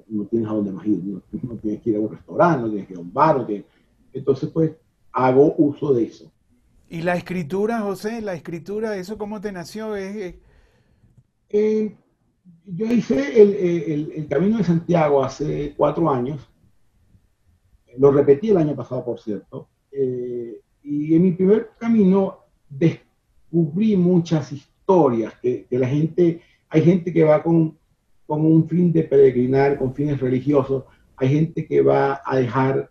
no 0.09 0.25
tienes 0.25 0.49
a 0.49 0.53
dónde 0.53 0.71
más 0.71 0.85
ir, 0.85 1.03
no, 1.03 1.21
no, 1.43 1.55
tienes 1.55 1.81
que 1.81 1.89
ir 1.89 1.97
a 1.97 1.99
un 1.99 2.09
restaurante, 2.09 2.61
no 2.61 2.69
tienes 2.69 2.87
que 2.87 2.93
ir 2.93 2.99
a 2.99 3.01
un 3.01 3.11
bar, 3.11 3.37
no 3.37 3.45
tienes, 3.45 3.65
entonces 4.13 4.49
pues 4.49 4.71
hago 5.11 5.53
uso 5.57 5.93
de 5.93 6.03
eso. 6.03 6.31
¿Y 6.89 7.01
la 7.01 7.15
escritura, 7.15 7.81
José? 7.81 8.21
¿La 8.21 8.33
escritura, 8.33 8.95
eso 8.95 9.17
cómo 9.17 9.41
te 9.41 9.51
nació? 9.51 9.95
Eh, 11.49 11.95
yo 12.65 12.85
hice 12.85 13.41
el, 13.41 13.55
el, 13.55 14.11
el, 14.15 14.27
Camino 14.27 14.57
de 14.57 14.63
Santiago 14.63 15.23
hace 15.23 15.73
cuatro 15.77 16.09
años, 16.09 16.49
lo 17.97 18.11
repetí 18.11 18.49
el 18.49 18.57
año 18.57 18.75
pasado, 18.75 19.05
por 19.05 19.19
cierto, 19.19 19.69
eh, 19.91 20.59
y 20.83 21.15
en 21.15 21.21
mi 21.21 21.31
primer 21.31 21.71
camino 21.79 22.39
descubrí 22.69 23.95
muchas 23.95 24.51
historias 24.51 25.33
que, 25.41 25.65
que, 25.69 25.79
la 25.79 25.87
gente, 25.87 26.41
hay 26.69 26.81
gente 26.81 27.13
que 27.13 27.23
va 27.23 27.41
con, 27.41 27.77
con 28.25 28.45
un 28.45 28.67
fin 28.67 28.91
de 28.91 29.03
peregrinar, 29.03 29.77
con 29.77 29.93
fines 29.95 30.19
religiosos, 30.19 30.83
hay 31.15 31.29
gente 31.29 31.65
que 31.65 31.81
va 31.81 32.21
a 32.25 32.37
dejar 32.37 32.89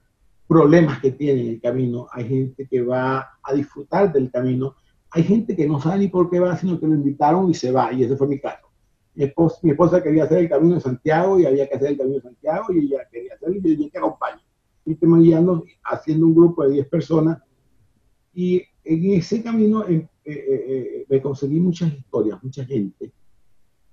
problemas 0.49 1.01
que 1.01 1.13
tiene 1.13 1.43
en 1.43 1.49
el 1.49 1.61
camino, 1.61 2.09
hay 2.13 2.29
gente 2.29 2.67
que 2.67 2.83
va 2.83 3.39
a 3.43 3.55
disfrutar 3.55 4.13
del 4.13 4.31
camino, 4.31 4.77
hay 5.11 5.23
gente 5.23 5.57
que 5.57 5.67
no 5.67 5.81
sabe 5.81 5.99
ni 5.99 6.09
por 6.09 6.29
qué 6.31 6.41
va, 6.41 6.57
sino 6.57 6.79
que 6.79 6.87
lo 6.87 6.95
invitaron 6.95 7.51
y 7.51 7.55
se 7.55 7.73
va, 7.73 7.93
y 7.93 8.05
ese 8.05 8.17
fue 8.17 8.27
mi 8.27 8.39
caso. 8.39 8.67
Mi 9.15 9.25
esposa, 9.25 9.59
mi 9.63 9.71
esposa 9.71 10.03
quería 10.03 10.25
hacer 10.25 10.39
el 10.39 10.49
camino 10.49 10.75
de 10.75 10.81
Santiago 10.81 11.39
y 11.39 11.47
había 11.47 11.69
que 11.69 11.77
hacer 11.77 11.89
el 11.89 11.97
camino 11.97 12.17
de 12.17 12.23
Santiago 12.23 12.73
y 12.73 12.79
ella 12.81 13.09
quería 13.11 13.35
hacerlo 13.35 13.57
y 13.63 13.77
yo 13.77 13.91
te 13.91 13.99
acompaño. 13.99 14.41
Y 14.85 14.95
te 14.95 15.07
guiando 15.07 15.65
haciendo 15.85 16.27
un 16.27 16.35
grupo 16.35 16.65
de 16.65 16.75
10 16.75 16.89
personas 16.89 17.39
y 18.35 18.63
en 18.85 19.13
ese 19.13 19.43
camino 19.43 19.85
eh, 19.89 20.07
eh, 20.29 20.65
eh, 20.69 21.07
me 21.09 21.23
conseguí 21.23 21.61
muchas 21.61 21.93
historias, 21.93 22.43
mucha 22.43 22.65
gente. 22.65 23.13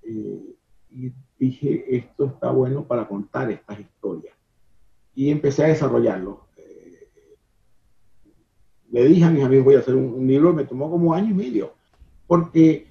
Eh, 0.02 0.56
y 0.90 1.12
dije, 1.38 1.96
esto 1.96 2.26
está 2.26 2.50
bueno 2.50 2.84
para 2.86 3.06
contar 3.06 3.50
estas 3.52 3.78
historias. 3.78 4.34
Y 5.14 5.30
empecé 5.30 5.64
a 5.64 5.68
desarrollarlo. 5.68 6.48
Eh, 8.94 9.02
le 9.02 9.08
dije 9.08 9.24
a 9.24 9.30
mis 9.30 9.44
amigos, 9.44 9.64
voy 9.64 9.74
a 9.74 9.80
hacer 9.80 9.94
un, 9.94 10.14
un 10.14 10.26
libro, 10.26 10.52
me 10.52 10.64
tomó 10.64 10.90
como 10.90 11.12
año 11.12 11.30
y 11.30 11.34
medio. 11.34 11.72
Porque, 12.26 12.86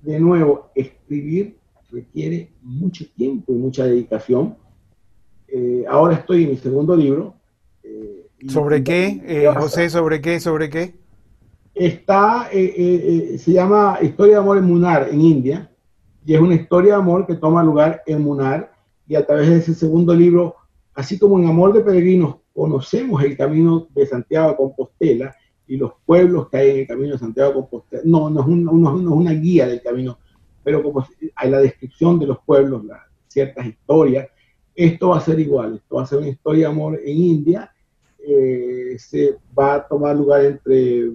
de 0.00 0.20
nuevo, 0.20 0.70
escribir 0.74 1.56
requiere 1.90 2.50
mucho 2.62 3.04
tiempo 3.14 3.52
y 3.52 3.56
mucha 3.56 3.84
dedicación. 3.84 4.56
Eh, 5.48 5.84
ahora 5.88 6.14
estoy 6.14 6.44
en 6.44 6.50
mi 6.50 6.56
segundo 6.56 6.96
libro, 6.96 7.34
¿Sobre 8.48 8.82
qué, 8.82 9.22
eh, 9.24 9.52
José? 9.56 9.88
¿Sobre 9.88 10.20
qué? 10.20 10.40
¿Sobre 10.40 10.68
qué? 10.68 10.94
Está, 11.74 12.48
eh, 12.52 12.74
eh, 13.34 13.38
se 13.38 13.52
llama 13.52 13.98
Historia 14.02 14.34
de 14.34 14.40
Amor 14.40 14.58
en 14.58 14.64
Munar, 14.64 15.08
en 15.10 15.20
India, 15.20 15.70
y 16.24 16.34
es 16.34 16.40
una 16.40 16.54
historia 16.54 16.94
de 16.94 17.00
amor 17.00 17.26
que 17.26 17.34
toma 17.34 17.62
lugar 17.62 18.02
en 18.06 18.22
Munar, 18.22 18.72
y 19.06 19.14
a 19.14 19.24
través 19.24 19.48
de 19.48 19.56
ese 19.58 19.74
segundo 19.74 20.14
libro, 20.14 20.56
así 20.94 21.18
como 21.18 21.38
en 21.38 21.46
Amor 21.46 21.72
de 21.72 21.80
Peregrinos, 21.80 22.36
conocemos 22.54 23.22
el 23.22 23.36
camino 23.36 23.88
de 23.94 24.06
Santiago 24.06 24.50
a 24.50 24.56
Compostela, 24.56 25.34
y 25.66 25.76
los 25.76 25.92
pueblos 26.04 26.48
que 26.50 26.56
hay 26.58 26.70
en 26.70 26.78
el 26.80 26.86
camino 26.86 27.12
de 27.12 27.18
Santiago 27.18 27.48
de 27.48 27.54
Compostela. 27.54 28.02
No, 28.04 28.28
no 28.28 28.40
es, 28.40 28.46
una 28.46 29.32
guía 29.32 29.66
del 29.66 29.80
camino, 29.80 30.18
pero 30.62 30.82
como 30.82 31.06
hay 31.34 31.50
la 31.50 31.60
descripción 31.60 32.18
de 32.18 32.26
los 32.26 32.38
pueblos, 32.44 32.82
ciertas 33.28 33.66
historias, 33.66 34.28
esto 34.74 35.10
va 35.10 35.18
a 35.18 35.20
ser 35.20 35.38
igual, 35.40 35.76
esto 35.76 35.96
va 35.96 36.02
a 36.02 36.06
ser 36.06 36.18
una 36.18 36.28
historia 36.28 36.66
de 36.68 36.72
amor 36.74 37.00
en 37.02 37.16
India, 37.16 37.72
eh, 38.18 38.96
se 38.98 39.36
va 39.58 39.74
a 39.74 39.88
tomar 39.88 40.16
lugar 40.16 40.44
entre 40.44 40.98
eh, 40.98 41.12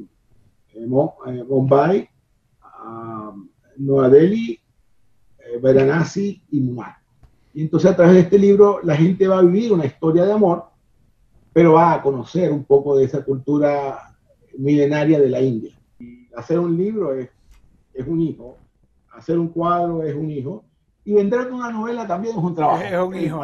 eh, 0.73 0.85
Bombay, 0.87 2.09
Nueva 3.77 4.09
Delhi, 4.09 4.59
Varanasi 5.61 6.41
y 6.51 6.59
Mumbai. 6.59 6.93
Y 7.53 7.61
entonces 7.61 7.91
a 7.91 7.95
través 7.95 8.15
de 8.15 8.21
este 8.21 8.39
libro 8.39 8.79
la 8.83 8.95
gente 8.95 9.27
va 9.27 9.39
a 9.39 9.43
vivir 9.43 9.71
una 9.71 9.85
historia 9.85 10.25
de 10.25 10.33
amor, 10.33 10.65
pero 11.57 11.73
va 11.73 11.93
a 11.93 12.01
conocer 12.03 12.51
un 12.51 12.65
poco 12.65 12.95
de 12.95 13.05
esa 13.05 13.25
cultura 13.25 14.15
milenaria 14.59 15.19
de 15.19 15.27
la 15.27 15.41
India. 15.41 15.75
Hacer 16.35 16.59
un 16.59 16.77
libro 16.77 17.15
es 17.15 17.31
un 18.05 18.21
hijo, 18.21 18.57
hacer 19.09 19.39
un 19.39 19.47
cuadro 19.47 20.03
es 20.03 20.13
un 20.13 20.29
hijo, 20.29 20.65
y 21.07 21.13
vender 21.13 21.49
una 21.53 21.71
novela 21.71 22.05
también 22.05 22.37
es 22.37 22.43
un 22.43 22.53
trabajo. 22.53 22.83
Es 22.83 22.99
un 22.99 23.15
hijo. 23.15 23.41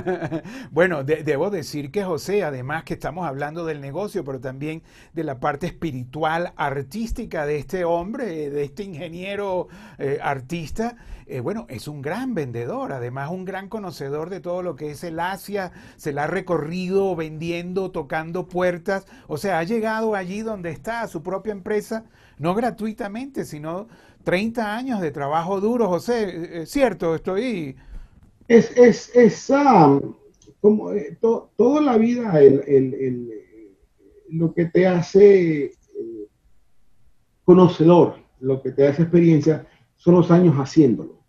bueno, 0.70 1.04
debo 1.04 1.50
decir 1.50 1.90
que 1.90 2.04
José, 2.04 2.42
además 2.42 2.84
que 2.84 2.94
estamos 2.94 3.26
hablando 3.26 3.66
del 3.66 3.82
negocio, 3.82 4.24
pero 4.24 4.40
también 4.40 4.82
de 5.12 5.22
la 5.22 5.40
parte 5.40 5.66
espiritual, 5.66 6.54
artística 6.56 7.44
de 7.44 7.58
este 7.58 7.84
hombre, 7.84 8.48
de 8.48 8.64
este 8.64 8.84
ingeniero 8.84 9.68
eh, 9.98 10.20
artista, 10.22 10.96
eh, 11.26 11.40
bueno, 11.40 11.66
es 11.68 11.86
un 11.86 12.00
gran 12.00 12.34
vendedor, 12.34 12.94
además 12.94 13.30
un 13.30 13.44
gran 13.44 13.68
conocedor 13.68 14.30
de 14.30 14.40
todo 14.40 14.62
lo 14.62 14.74
que 14.74 14.90
es 14.90 15.04
el 15.04 15.20
Asia, 15.20 15.72
se 15.96 16.14
la 16.14 16.24
ha 16.24 16.28
recorrido 16.28 17.14
vendiendo, 17.14 17.90
tocando 17.90 18.48
puertas, 18.48 19.06
o 19.28 19.36
sea, 19.36 19.58
ha 19.58 19.64
llegado 19.64 20.14
allí 20.14 20.40
donde 20.40 20.70
está, 20.70 21.02
a 21.02 21.08
su 21.08 21.22
propia 21.22 21.52
empresa, 21.52 22.04
no 22.38 22.54
gratuitamente, 22.54 23.44
sino 23.44 23.86
30 24.30 24.76
años 24.76 25.00
de 25.00 25.10
trabajo 25.10 25.60
duro, 25.60 25.88
José, 25.88 26.62
¿es 26.62 26.70
cierto? 26.70 27.16
Estoy... 27.16 27.74
Es, 28.46 28.70
es, 28.76 29.10
es 29.16 29.52
como 30.60 30.92
eh, 30.92 31.18
toda 31.20 31.80
la 31.80 31.96
vida 31.98 32.38
lo 34.28 34.54
que 34.54 34.66
te 34.66 34.86
hace 34.86 35.64
eh, 35.64 35.72
conocedor, 37.44 38.18
lo 38.38 38.62
que 38.62 38.70
te 38.70 38.86
hace 38.86 39.02
experiencia, 39.02 39.66
son 39.96 40.14
los 40.14 40.30
años 40.30 40.54
haciéndolo. 40.54 41.24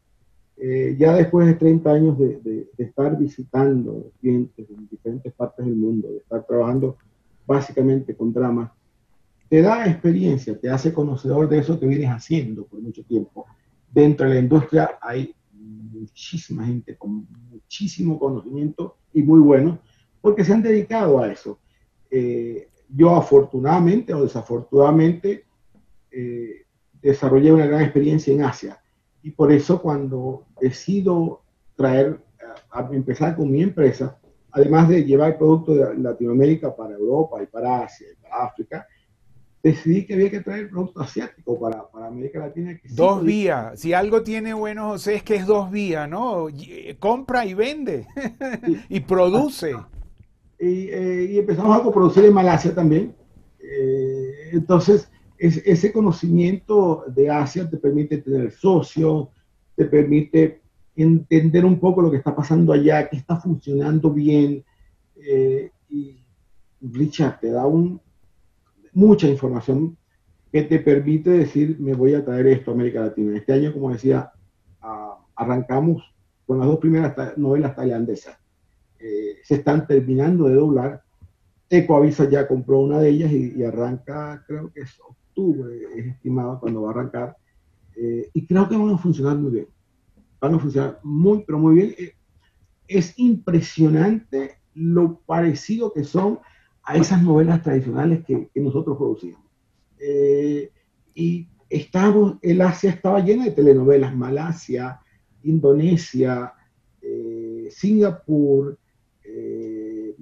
Eh, 0.58 0.96
ya 1.00 1.16
después 1.16 1.48
de 1.48 1.56
30 1.56 1.92
años 1.92 2.20
de, 2.20 2.40
de, 2.42 2.70
estar 2.78 3.18
visitando 3.18 4.12
clientes 4.20 4.70
en 4.70 4.88
diferentes 4.88 5.34
partes 5.34 5.66
del 5.66 5.76
mundo, 5.76 6.08
de 6.08 6.18
estar 6.18 6.46
trabajando 6.46 6.98
básicamente 7.48 8.16
con 8.16 8.32
dramas, 8.32 8.70
te 9.52 9.62
da 9.62 9.86
experiencia, 9.86 10.58
te 10.58 10.70
hace 10.70 10.94
conocedor 10.94 11.50
de 11.50 11.58
eso 11.58 11.78
que 11.78 11.86
vienes 11.86 12.10
haciendo 12.10 12.66
por 12.66 12.80
mucho 12.80 13.04
tiempo. 13.04 13.46
Dentro 13.92 14.26
de 14.26 14.36
la 14.36 14.40
industria 14.40 14.92
hay 15.02 15.36
muchísima 15.52 16.66
gente 16.66 16.96
con 16.96 17.28
muchísimo 17.50 18.18
conocimiento 18.18 18.96
y 19.14 19.22
muy 19.22 19.42
bueno, 19.42 19.80
porque 20.22 20.46
se 20.46 20.54
han 20.54 20.64
dedicado 20.64 21.20
a 21.20 21.30
eso. 21.30 21.60
Eh, 22.10 22.70
yo 22.88 23.14
afortunadamente 23.14 24.14
o 24.14 24.24
desafortunadamente 24.24 25.44
eh, 26.12 26.66
desarrollé 27.02 27.52
una 27.52 27.66
gran 27.66 27.82
experiencia 27.82 28.34
en 28.34 28.44
Asia 28.44 28.82
y 29.22 29.32
por 29.32 29.52
eso 29.52 29.82
cuando 29.82 30.46
decido 30.62 31.42
traer, 31.76 32.22
a, 32.70 32.90
empezar 32.94 33.36
con 33.36 33.52
mi 33.52 33.62
empresa, 33.62 34.18
además 34.50 34.88
de 34.88 35.04
llevar 35.04 35.38
productos 35.38 35.76
de 35.76 35.98
Latinoamérica 35.98 36.74
para 36.74 36.94
Europa 36.94 37.44
y 37.44 37.48
para 37.48 37.84
Asia 37.84 38.08
y 38.10 38.16
para 38.16 38.46
África, 38.46 38.88
decidí 39.64 40.06
que 40.06 40.16
había 40.16 40.32
que 40.32 40.42
traer 40.42 40.70
producto 40.70 41.02
asiático 41.02 41.60
para, 41.60 41.90
para 41.90 42.08
América 42.08 42.40
Latina. 42.40 42.80
dos 42.90 43.24
vías. 43.24 43.80
Si 43.80 43.94
algo 43.94 44.24
tiene 44.24 44.54
bueno, 44.54 44.90
José, 44.90 45.16
es 45.16 45.24
que 45.24 45.36
es 45.36 45.46
dos 45.46 45.70
vías, 45.72 46.10
¿no? 46.10 46.50
Eh, 46.50 46.96
compra 47.00 47.46
y 47.46 47.54
vende 47.54 48.08
y 48.90 49.00
produce. 49.02 49.76
Y, 50.60 50.88
eh, 50.90 51.28
y, 51.32 51.40
empezamos 51.40 51.80
a 51.80 51.84
coproducir 51.84 52.26
en 52.26 52.34
Malasia 52.34 52.74
también. 52.74 53.16
Eh, 53.60 54.50
entonces, 54.54 55.10
es, 55.38 55.58
ese 55.66 55.92
conocimiento 55.92 57.04
de 57.08 57.30
Asia 57.30 57.70
te 57.70 57.78
permite 57.78 58.18
tener 58.18 58.52
socios, 58.52 59.30
te 59.76 59.86
permite 59.86 60.62
entender 60.96 61.66
un 61.66 61.80
poco 61.80 62.02
lo 62.02 62.12
que 62.12 62.18
está 62.18 62.36
pasando 62.36 62.74
allá, 62.74 63.10
que 63.10 63.18
está 63.18 63.38
funcionando 63.38 64.12
bien. 64.12 64.64
y 65.90 66.18
Richard 66.82 67.40
te 67.40 67.52
da 67.52 67.66
un, 67.66 68.02
mucha 68.94 69.28
información 69.28 69.98
que 70.52 70.64
te 70.64 70.80
permite 70.80 71.30
decir, 71.30 71.78
me 71.80 71.94
voy 71.94 72.14
a 72.14 72.26
traer 72.26 72.48
esto 72.48 72.72
a 72.72 72.74
América 72.74 73.02
Latina. 73.02 73.38
Este 73.38 73.54
año, 73.54 73.74
como 73.74 73.92
decía, 73.92 74.32
arrancamos 75.36 76.04
con 76.46 76.60
las 76.60 76.68
dos 76.68 76.80
primeras 76.80 77.38
novelas 77.38 77.76
tailandesas. 77.76 78.38
Eh, 79.00 79.38
se 79.44 79.56
están 79.56 79.88
terminando 79.88 80.46
de 80.46 80.56
doblar. 80.56 81.04
Ecoavisa 81.70 82.30
ya 82.30 82.48
compró 82.48 82.80
una 82.80 83.00
de 83.00 83.10
ellas 83.10 83.32
y, 83.32 83.64
arranca, 83.64 84.44
creo 84.46 84.72
que 84.74 84.82
es 84.82 85.00
octubre, 85.00 85.74
es 85.96 86.08
estimado 86.08 86.60
cuando 86.60 86.82
va 86.82 86.90
a 86.90 86.92
arrancar. 86.92 87.38
Eh, 87.96 88.30
y 88.34 88.46
creo 88.46 88.68
que 88.68 88.76
van 88.76 88.90
a 88.90 88.98
funcionar 88.98 89.38
muy 89.38 89.52
bien. 89.52 89.68
Van 90.40 90.56
a 90.56 90.60
funcionar 90.60 91.00
muy, 91.04 91.44
pero 91.46 91.60
muy 91.60 91.76
bien. 91.76 91.96
Eh, 91.98 92.14
es 92.88 93.18
impresionante 93.18 94.58
lo 94.74 95.20
parecido 95.20 95.94
que 95.94 96.04
son 96.04 96.40
a 96.84 96.98
esas 96.98 97.22
novelas 97.22 97.62
tradicionales 97.62 98.24
que, 98.26 98.50
nosotros 98.56 98.98
producíamos. 98.98 99.46
Eh, 100.00 100.72
y 101.14 101.48
estábamos, 101.70 102.38
el 102.42 102.62
Asia 102.62 102.90
estaba 102.90 103.20
llena 103.20 103.46
de 103.46 103.52
telenovelas, 103.52 104.16
Malasia, 104.16 105.00
Indonesia, 105.44 106.54
eh, 107.02 107.68
Singapur, 107.70 108.78
eh, 109.24 110.16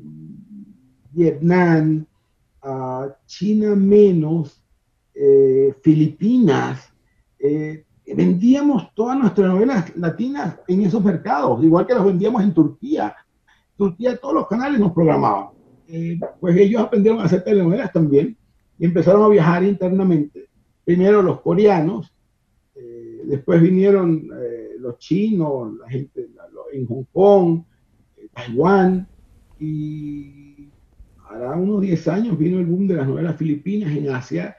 Vietnam, 1.11 2.05
ah, 2.61 3.07
China 3.25 3.75
menos, 3.75 4.63
Filipinas. 5.81 6.93
vendíamos 8.15 8.93
todas 8.95 9.19
nuestras 9.19 9.49
novelas 9.49 9.93
latinas 9.97 10.59
en 10.65 10.83
esos 10.83 11.03
mercados, 11.03 11.61
igual 11.61 11.85
que 11.85 11.93
las 11.93 12.05
vendíamos 12.05 12.41
en 12.41 12.53
Turquía. 12.53 13.13
Turquía, 13.75 14.15
todos 14.15 14.35
los 14.35 14.47
canales 14.47 14.79
nos 14.79 14.93
programaban. 14.93 15.58
Eh, 15.91 16.19
pues 16.39 16.55
ellos 16.55 16.83
aprendieron 16.83 17.19
a 17.19 17.23
hacer 17.23 17.43
telenovelas 17.43 17.91
también 17.91 18.37
y 18.77 18.85
empezaron 18.85 19.23
a 19.23 19.27
viajar 19.27 19.63
internamente. 19.63 20.47
Primero 20.85 21.23
los 21.23 21.41
coreanos, 21.41 22.13
eh, 22.75 23.21
después 23.25 23.59
vinieron 23.59 24.29
eh, 24.39 24.75
los 24.77 24.99
chinos, 24.99 25.73
la 25.79 25.89
gente 25.89 26.29
en 26.73 26.85
Hong 26.85 27.05
Kong, 27.11 27.63
Taiwán, 28.35 29.07
y 29.59 30.69
hará 31.27 31.53
unos 31.53 31.81
10 31.81 32.07
años 32.07 32.37
vino 32.37 32.59
el 32.59 32.67
boom 32.67 32.87
de 32.87 32.93
las 32.93 33.07
novelas 33.07 33.35
filipinas 33.35 33.91
en 33.91 34.09
Asia 34.11 34.55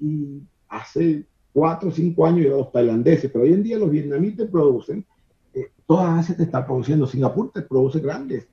y 0.00 0.42
hace 0.68 1.24
4 1.52 1.88
o 1.88 1.92
5 1.92 2.26
años 2.26 2.44
ya 2.44 2.50
los 2.50 2.72
tailandeses, 2.72 3.30
pero 3.30 3.44
hoy 3.44 3.52
en 3.52 3.62
día 3.62 3.78
los 3.78 3.90
vietnamitas 3.90 4.48
producen, 4.48 5.06
toda 5.86 6.18
Asia 6.18 6.36
te 6.36 6.42
está 6.42 6.66
produciendo, 6.66 7.06
Singapur 7.06 7.52
te 7.52 7.62
produce 7.62 8.00
grandes 8.00 8.48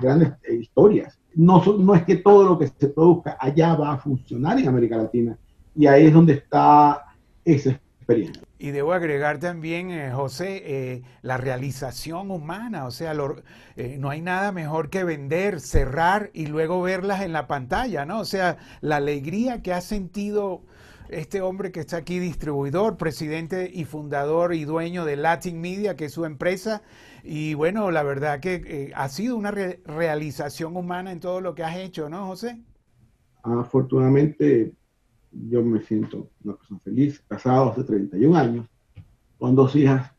grandes 0.00 0.32
eh, 0.44 0.54
historias. 0.56 1.18
No, 1.34 1.62
no 1.78 1.94
es 1.94 2.04
que 2.04 2.16
todo 2.16 2.44
lo 2.44 2.58
que 2.58 2.68
se 2.68 2.88
produzca 2.88 3.36
allá 3.40 3.74
va 3.74 3.94
a 3.94 3.98
funcionar 3.98 4.58
en 4.58 4.68
América 4.68 4.96
Latina. 4.96 5.36
Y 5.74 5.86
ahí 5.86 6.06
es 6.06 6.12
donde 6.12 6.34
está 6.34 7.02
esa 7.44 7.70
experiencia. 7.98 8.42
Y 8.58 8.70
debo 8.70 8.92
agregar 8.92 9.38
también, 9.38 9.90
eh, 9.90 10.12
José, 10.12 10.62
eh, 10.64 11.02
la 11.22 11.36
realización 11.36 12.30
humana. 12.30 12.86
O 12.86 12.90
sea, 12.90 13.14
no 13.14 14.10
hay 14.10 14.20
nada 14.20 14.52
mejor 14.52 14.90
que 14.90 15.02
vender, 15.02 15.60
cerrar 15.60 16.30
y 16.32 16.46
luego 16.46 16.80
verlas 16.80 17.22
en 17.22 17.32
la 17.32 17.46
pantalla, 17.46 18.06
¿no? 18.06 18.20
O 18.20 18.24
sea, 18.24 18.56
la 18.80 18.96
alegría 18.96 19.60
que 19.60 19.72
ha 19.72 19.80
sentido 19.80 20.62
este 21.08 21.40
hombre 21.40 21.72
que 21.72 21.80
está 21.80 21.98
aquí, 21.98 22.18
distribuidor, 22.18 22.96
presidente 22.96 23.70
y 23.72 23.84
fundador 23.84 24.54
y 24.54 24.64
dueño 24.64 25.04
de 25.04 25.16
Latin 25.16 25.60
Media, 25.60 25.96
que 25.96 26.06
es 26.06 26.12
su 26.12 26.24
empresa, 26.24 26.82
y 27.24 27.54
bueno, 27.54 27.90
la 27.90 28.02
verdad 28.02 28.38
que 28.38 28.62
eh, 28.66 28.92
ha 28.94 29.08
sido 29.08 29.36
una 29.36 29.50
realización 29.50 30.76
humana 30.76 31.10
en 31.10 31.20
todo 31.20 31.40
lo 31.40 31.54
que 31.54 31.64
has 31.64 31.76
hecho, 31.78 32.10
¿no, 32.10 32.26
José? 32.26 32.60
Afortunadamente, 33.42 34.74
yo 35.32 35.62
me 35.62 35.80
siento 35.80 36.28
una 36.44 36.56
persona 36.56 36.80
feliz, 36.80 37.22
casado 37.26 37.70
hace 37.70 37.84
31 37.84 38.36
años, 38.36 38.66
con 39.38 39.54
dos 39.54 39.74
hijas 39.74 40.10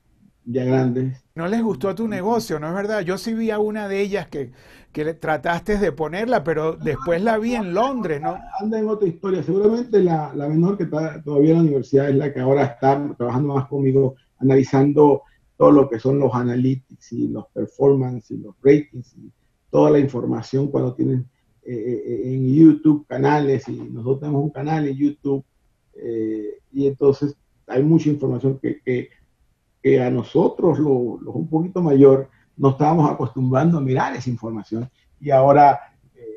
ya 0.46 0.63
grandes. 0.63 1.24
No 1.36 1.48
les 1.48 1.62
gustó 1.62 1.94
tu 1.94 2.08
negocio, 2.08 2.60
¿no 2.60 2.68
es 2.70 2.74
verdad? 2.74 3.02
Yo 3.02 3.18
sí 3.18 3.34
vi 3.34 3.52
a 3.52 3.60
una 3.60 3.88
de 3.88 4.02
ellas 4.02 4.28
que, 4.28 4.52
que 4.91 5.13
trataste 5.13 5.78
de 5.78 5.91
ponerla, 5.91 6.44
pero 6.44 6.76
después 6.76 7.22
la 7.22 7.38
vi 7.38 7.56
en 7.56 7.74
Londres, 7.74 8.22
¿no? 8.22 8.38
Anda 8.60 8.80
en 8.80 8.88
otra 8.88 9.08
historia. 9.08 9.44
Seguramente 9.44 10.02
la, 10.02 10.32
la 10.36 10.48
menor 10.48 10.78
que 10.78 10.84
está 10.84 11.22
todavía 11.22 11.52
en 11.52 11.58
la 11.58 11.63
universidad 11.63 12.10
es 12.10 12.15
la 12.15 12.34
que 12.34 12.39
ahora 12.39 12.63
está 12.63 13.15
trabajando 13.18 13.56
más 13.56 13.68
conmigo, 13.68 14.15
analizando 14.39 15.24
todo 15.58 15.72
lo 15.72 15.89
que 15.89 16.00
son 16.00 16.20
los 16.20 16.34
analytics 16.34 17.13
y 17.13 17.28
los 17.28 17.48
performance 17.48 18.32
y 18.32 18.38
los 18.38 18.56
ratings 18.62 19.15
y 19.18 19.32
toda 19.70 19.91
la 19.91 20.00
información 20.00 20.68
cuando 20.68 20.94
tienen 20.94 21.28
en 21.68 22.54
YouTube 22.54 23.08
canales 23.08 23.68
y 23.68 23.76
nosotros 23.76 24.20
tenemos 24.20 24.44
un 24.44 24.52
canal 24.52 24.88
en 24.88 24.96
YouTube 24.96 25.44
y 26.72 26.88
entonces 26.88 27.36
hay 27.68 27.82
mucha 27.82 28.10
información 28.10 28.60
que, 28.60 28.82
que, 28.82 29.10
que 29.82 30.02
a 30.02 30.12
nosotros, 30.12 30.78
los, 30.78 31.22
los, 31.22 31.36
un 31.36 31.50
poquito 31.50 31.82
mayor, 31.82 32.30
no 32.58 32.72
estábamos 32.72 33.10
acostumbrando 33.10 33.78
a 33.78 33.82
mirar 33.82 34.15
esa 34.15 34.30
información 34.30 34.89
y 35.20 35.32
ahora 35.32 35.80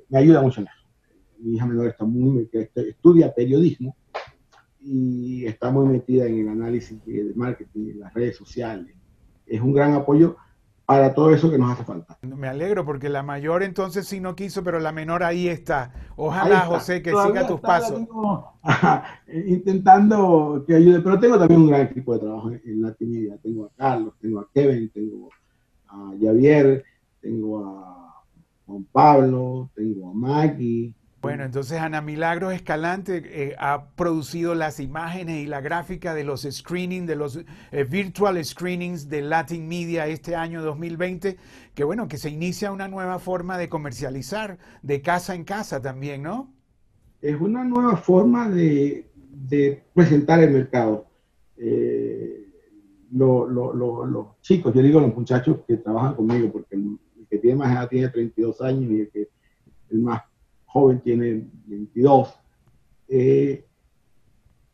me 0.09 0.19
ayuda 0.19 0.43
mucho 0.43 0.61
en 0.61 0.69
eso. 0.69 0.87
Mi 1.39 1.57
hija 1.57 1.67
menor 1.67 1.89
está 1.89 2.05
muy, 2.05 2.49
que 2.49 2.71
estudia 2.75 3.35
periodismo 3.35 3.97
y 4.81 5.47
está 5.47 5.71
muy 5.71 5.87
metida 5.87 6.27
en 6.27 6.41
el 6.41 6.49
análisis 6.49 7.05
de 7.05 7.33
marketing, 7.35 7.91
en 7.91 8.01
las 8.01 8.15
redes 8.15 8.37
sociales. 8.37 8.95
Es 9.49 9.61
un 9.61 9.73
gran 9.73 9.95
apoyo 9.95 10.37
para 10.89 11.13
todo 11.13 11.35
eso 11.35 11.51
que 11.51 11.59
nos 11.59 11.71
hace 11.71 11.85
falta. 11.85 12.17
Me 12.23 12.49
alegro 12.49 12.83
porque 12.83 13.11
la 13.11 13.23
mayor 13.23 13.63
entonces 13.63 14.09
sí 14.09 14.21
no 14.21 14.35
quiso, 14.35 14.65
pero 14.65 14.81
la 14.81 14.91
menor 14.91 15.23
ahí 15.23 15.47
está. 15.47 15.93
Ojalá, 16.17 16.61
José, 16.61 17.03
que 17.03 17.11
siga 17.11 17.47
tus 17.47 17.61
pasos. 17.61 18.09
intentando 19.29 20.65
que 20.67 20.77
ayude, 20.77 21.01
pero 21.01 21.21
tengo 21.21 21.39
también 21.39 21.61
un 21.61 21.69
gran 21.69 21.83
equipo 21.83 22.15
de 22.15 22.21
trabajo 22.21 22.51
en, 22.53 22.81
la 22.81 22.97
Media. 23.01 23.37
Tengo 23.43 23.67
a 23.67 23.71
Carlos, 23.77 24.15
tengo 24.19 24.41
a 24.41 24.49
Kevin, 24.55 24.89
tengo 24.89 25.29
a 25.89 26.11
Javier, 26.23 26.83
tengo 27.21 27.67
a 27.67 28.25
Juan 28.67 28.87
Pablo, 28.91 29.69
tengo 29.75 30.11
a 30.11 30.15
Maggie, 30.15 30.95
bueno, 31.29 31.45
entonces 31.45 31.79
Ana 31.79 32.01
Milagros 32.01 32.55
Escalante 32.55 33.23
eh, 33.27 33.55
ha 33.59 33.91
producido 33.97 34.55
las 34.55 34.81
imágenes 34.81 35.45
y 35.45 35.47
la 35.47 35.61
gráfica 35.61 36.15
de 36.15 36.25
los 36.25 36.49
screenings, 36.51 37.07
de 37.07 37.17
los 37.17 37.39
eh, 37.71 37.85
virtual 37.85 38.43
screenings 38.43 39.11
de 39.11 39.21
Latin 39.21 39.69
Media 39.69 40.07
este 40.07 40.35
año 40.35 40.63
2020, 40.63 41.37
que 41.75 41.85
bueno, 41.85 42.09
que 42.09 42.17
se 42.17 42.31
inicia 42.31 42.73
una 42.73 42.89
nueva 42.89 43.19
forma 43.19 43.59
de 43.59 43.69
comercializar 43.69 44.57
de 44.81 45.03
casa 45.03 45.35
en 45.35 45.45
casa 45.45 45.83
también, 45.83 46.23
¿no? 46.23 46.51
Es 47.21 47.39
una 47.39 47.63
nueva 47.63 47.99
forma 47.99 48.49
de, 48.49 49.05
presentar 49.93 50.43
el 50.43 50.51
mercado. 50.51 51.09
Eh, 51.59 52.47
los 53.13 54.41
chicos, 54.41 54.75
yo 54.75 54.81
digo 54.81 54.99
los 54.99 55.15
muchachos 55.15 55.59
que 55.69 55.77
trabajan 55.77 56.15
conmigo, 56.15 56.51
porque 56.51 56.75
el, 56.75 56.99
que 57.29 57.37
tiene 57.37 57.57
más 57.57 57.71
edad 57.71 57.87
tiene 57.87 58.09
32 58.09 58.63
años 58.63 58.91
y 58.91 59.01
el 59.03 59.11
que 59.11 59.29
el 59.91 59.99
más 59.99 60.23
joven 60.69 61.01
tiene 61.01 61.47
22, 61.67 62.35
eh, 63.09 63.65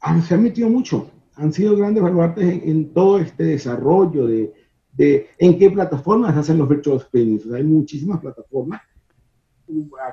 han, 0.00 0.22
se 0.22 0.34
han 0.34 0.42
metido 0.42 0.68
mucho, 0.68 1.10
han 1.36 1.52
sido 1.52 1.76
grandes 1.76 2.02
baluartes 2.02 2.62
en, 2.64 2.92
todo 2.92 3.18
este 3.18 3.44
desarrollo 3.44 4.26
de, 4.26 4.52
de, 4.92 5.28
en 5.38 5.58
qué 5.58 5.70
plataformas 5.70 6.36
hacen 6.36 6.58
los 6.58 6.68
virtual 6.68 7.00
screenings. 7.00 7.50
hay 7.52 7.64
muchísimas 7.64 8.20
plataformas. 8.20 8.80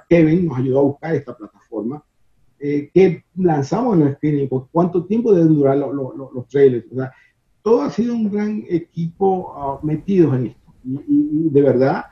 Kevin 0.09 0.47
nos 0.47 0.57
ayudó 0.57 0.79
a 0.79 0.83
buscar 0.83 1.15
esta 1.15 1.35
plataforma. 1.35 2.03
Eh, 2.59 2.89
¿Qué 2.93 3.25
lanzamos 3.35 3.97
en 3.97 4.03
el 4.03 4.15
screening? 4.15 4.47
¿Cuánto 4.71 5.05
tiempo 5.05 5.33
deben 5.33 5.55
durar 5.55 5.77
los 5.77 6.47
trailers? 6.47 6.85
O 6.91 6.95
sea, 6.95 7.11
todo 7.61 7.81
ha 7.81 7.89
sido 7.89 8.15
un 8.15 8.31
gran 8.31 8.63
equipo 8.69 9.53
uh, 9.53 9.85
metidos 9.85 10.35
en 10.35 10.47
esto. 10.47 10.73
Y, 10.83 10.95
y, 11.07 11.49
de 11.49 11.61
verdad 11.61 12.05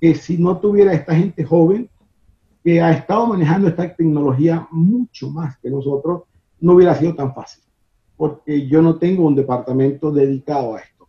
que 0.00 0.14
si 0.14 0.36
no 0.36 0.58
tuviera 0.58 0.92
esta 0.92 1.14
gente 1.14 1.44
joven, 1.44 1.88
que 2.62 2.80
ha 2.80 2.92
estado 2.92 3.26
manejando 3.26 3.68
esta 3.68 3.94
tecnología 3.94 4.68
mucho 4.70 5.30
más 5.30 5.58
que 5.58 5.70
nosotros, 5.70 6.22
no 6.60 6.74
hubiera 6.74 6.94
sido 6.94 7.14
tan 7.14 7.34
fácil, 7.34 7.64
porque 8.16 8.68
yo 8.68 8.80
no 8.82 8.96
tengo 8.96 9.26
un 9.26 9.34
departamento 9.34 10.12
dedicado 10.12 10.76
a 10.76 10.80
esto. 10.80 11.08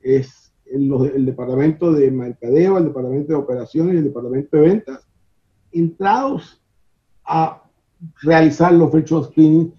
Es 0.00 0.52
el, 0.66 1.26
departamento 1.26 1.92
de 1.92 2.10
mercadeo, 2.10 2.78
el 2.78 2.84
departamento 2.84 3.32
de 3.32 3.38
operaciones 3.38 3.96
el 3.96 4.04
departamento 4.04 4.56
de 4.56 4.62
ventas, 4.62 5.06
entrados 5.72 6.62
a 7.24 7.62
realizar 8.22 8.72
los 8.72 8.92
virtual 8.92 9.24
screening 9.24 9.72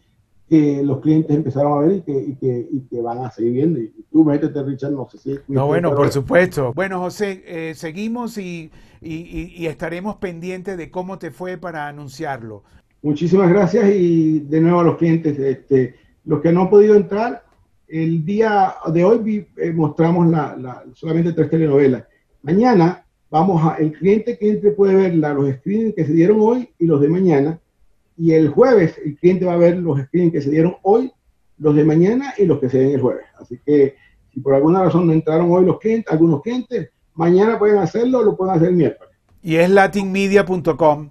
que 0.50 0.84
los 0.84 1.00
clientes 1.00 1.36
empezaron 1.36 1.74
a 1.74 1.88
ver 1.88 1.98
y 1.98 2.02
que, 2.02 2.68
y 2.72 2.82
que, 2.88 3.02
van 3.02 3.26
a 3.26 3.32
seguir 3.32 3.54
viendo. 3.54 3.80
Y 3.80 3.92
tú 4.12 4.24
métete, 4.24 4.62
Richard, 4.64 4.92
no 4.92 5.08
sé 5.10 5.18
si... 5.18 5.40
No, 5.48 5.66
bueno, 5.68 5.96
por 5.96 6.12
supuesto. 6.12 6.72
Bueno, 6.74 7.00
José, 7.00 7.44
eh, 7.46 7.74
seguimos 7.76 8.38
y, 8.38 8.72
y, 9.02 9.66
estaremos 9.66 10.18
pendientes 10.18 10.78
de 10.78 10.92
cómo 10.92 11.18
te 11.18 11.32
fue 11.32 11.58
para 11.58 11.88
anunciarlo. 11.88 12.64
Muchísimas 13.02 13.50
gracias 13.50 13.90
y 13.96 14.40
de 14.40 14.62
nuevo 14.62 14.80
a 14.80 14.84
los 14.84 14.98
clientes, 14.98 15.38
este, 15.38 15.96
los 16.26 16.42
que 16.42 16.52
no 16.52 16.62
han 16.62 16.70
podido 16.70 16.96
entrar, 16.96 17.44
el 17.88 18.26
día 18.26 18.76
de 18.92 19.04
hoy 19.04 19.48
eh, 19.58 19.72
mostramos 19.72 20.28
la, 20.28 20.84
solamente 20.94 21.34
tres 21.34 21.50
telenovelas. 21.50 22.04
Mañana 22.42 23.06
vamos 23.30 23.64
a, 23.64 23.76
el 23.76 23.92
cliente 23.92 24.38
que 24.38 24.50
entre 24.50 24.72
puede 24.72 24.96
ver 24.96 25.16
los 25.16 25.56
screenings 25.56 25.96
que 25.96 26.06
se 26.06 26.14
dieron 26.14 26.38
hoy 26.40 26.70
y 26.80 26.86
los 26.86 27.00
de 27.02 27.10
mañana 27.10 27.60
y 28.18 28.32
el 28.32 28.50
jueves 28.50 28.98
el 29.04 29.18
cliente 29.18 29.46
va 29.46 29.54
a 29.54 29.58
ver 29.58 29.78
los 29.78 30.00
screenings 30.02 30.34
que 30.34 30.42
se 30.42 30.52
dieron 30.52 30.76
hoy, 30.84 31.12
los 31.58 31.76
de 31.76 31.84
mañana 31.84 32.34
y 32.38 32.46
los 32.46 32.60
que 32.60 32.70
se 32.70 32.80
den 32.80 32.96
el 32.96 33.02
jueves. 33.02 33.26
Así 33.40 33.60
que 33.66 33.96
si 34.34 34.40
por 34.40 34.54
alguna 34.54 34.84
razón 34.84 35.08
no 35.08 35.14
entraron 35.14 35.52
hoy 35.52 35.66
los 35.66 35.80
clientes, 35.80 36.12
algunos 36.12 36.42
clientes, 36.42 36.90
mañana 37.14 37.58
pueden 37.58 37.78
hacerlo, 37.78 38.24
lo 38.24 38.36
pueden 38.36 38.56
hacer 38.56 38.70
el 38.70 38.76
miércoles. 38.76 39.14
¿Y 39.42 39.56
es 39.58 39.70
latinmedia.com? 39.70 41.10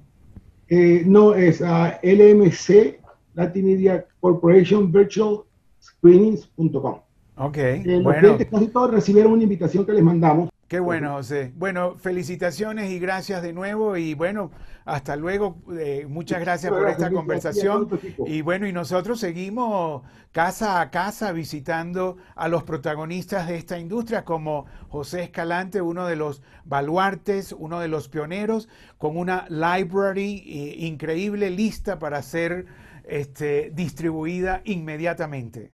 Eh, 0.68 1.02
no, 1.06 1.34
es 1.34 1.62
a 1.62 2.00
LMC, 2.02 3.00
Latin 3.34 3.66
Media 3.66 4.06
Corporation 4.20 4.90
Virtual 4.90 5.40
Screenings.com. 5.80 7.00
Ok. 7.36 7.56
Eh, 7.56 7.82
los 8.02 8.14
clientes 8.16 8.48
casi 8.50 8.66
todos 8.68 8.90
recibieron 8.90 9.32
una 9.32 9.42
invitación 9.42 9.84
que 9.84 9.92
les 9.92 10.02
mandamos 10.02 10.48
Qué 10.74 10.80
bueno, 10.80 11.12
José. 11.12 11.52
Bueno, 11.54 11.94
felicitaciones 11.98 12.90
y 12.90 12.98
gracias 12.98 13.42
de 13.42 13.52
nuevo. 13.52 13.96
Y 13.96 14.14
bueno, 14.14 14.50
hasta 14.84 15.14
luego. 15.14 15.56
Eh, 15.78 16.04
muchas 16.08 16.40
gracias 16.40 16.72
por 16.72 16.88
esta 16.88 17.12
conversación. 17.12 17.88
Y 18.26 18.42
bueno, 18.42 18.66
y 18.66 18.72
nosotros 18.72 19.20
seguimos 19.20 20.02
casa 20.32 20.80
a 20.80 20.90
casa 20.90 21.30
visitando 21.30 22.16
a 22.34 22.48
los 22.48 22.64
protagonistas 22.64 23.46
de 23.46 23.54
esta 23.54 23.78
industria, 23.78 24.24
como 24.24 24.66
José 24.88 25.22
Escalante, 25.22 25.80
uno 25.80 26.08
de 26.08 26.16
los 26.16 26.42
baluartes, 26.64 27.54
uno 27.56 27.78
de 27.78 27.86
los 27.86 28.08
pioneros, 28.08 28.68
con 28.98 29.16
una 29.16 29.46
library 29.48 30.42
eh, 30.44 30.86
increíble 30.86 31.50
lista 31.50 32.00
para 32.00 32.20
ser 32.20 32.66
este, 33.04 33.70
distribuida 33.72 34.60
inmediatamente. 34.64 35.70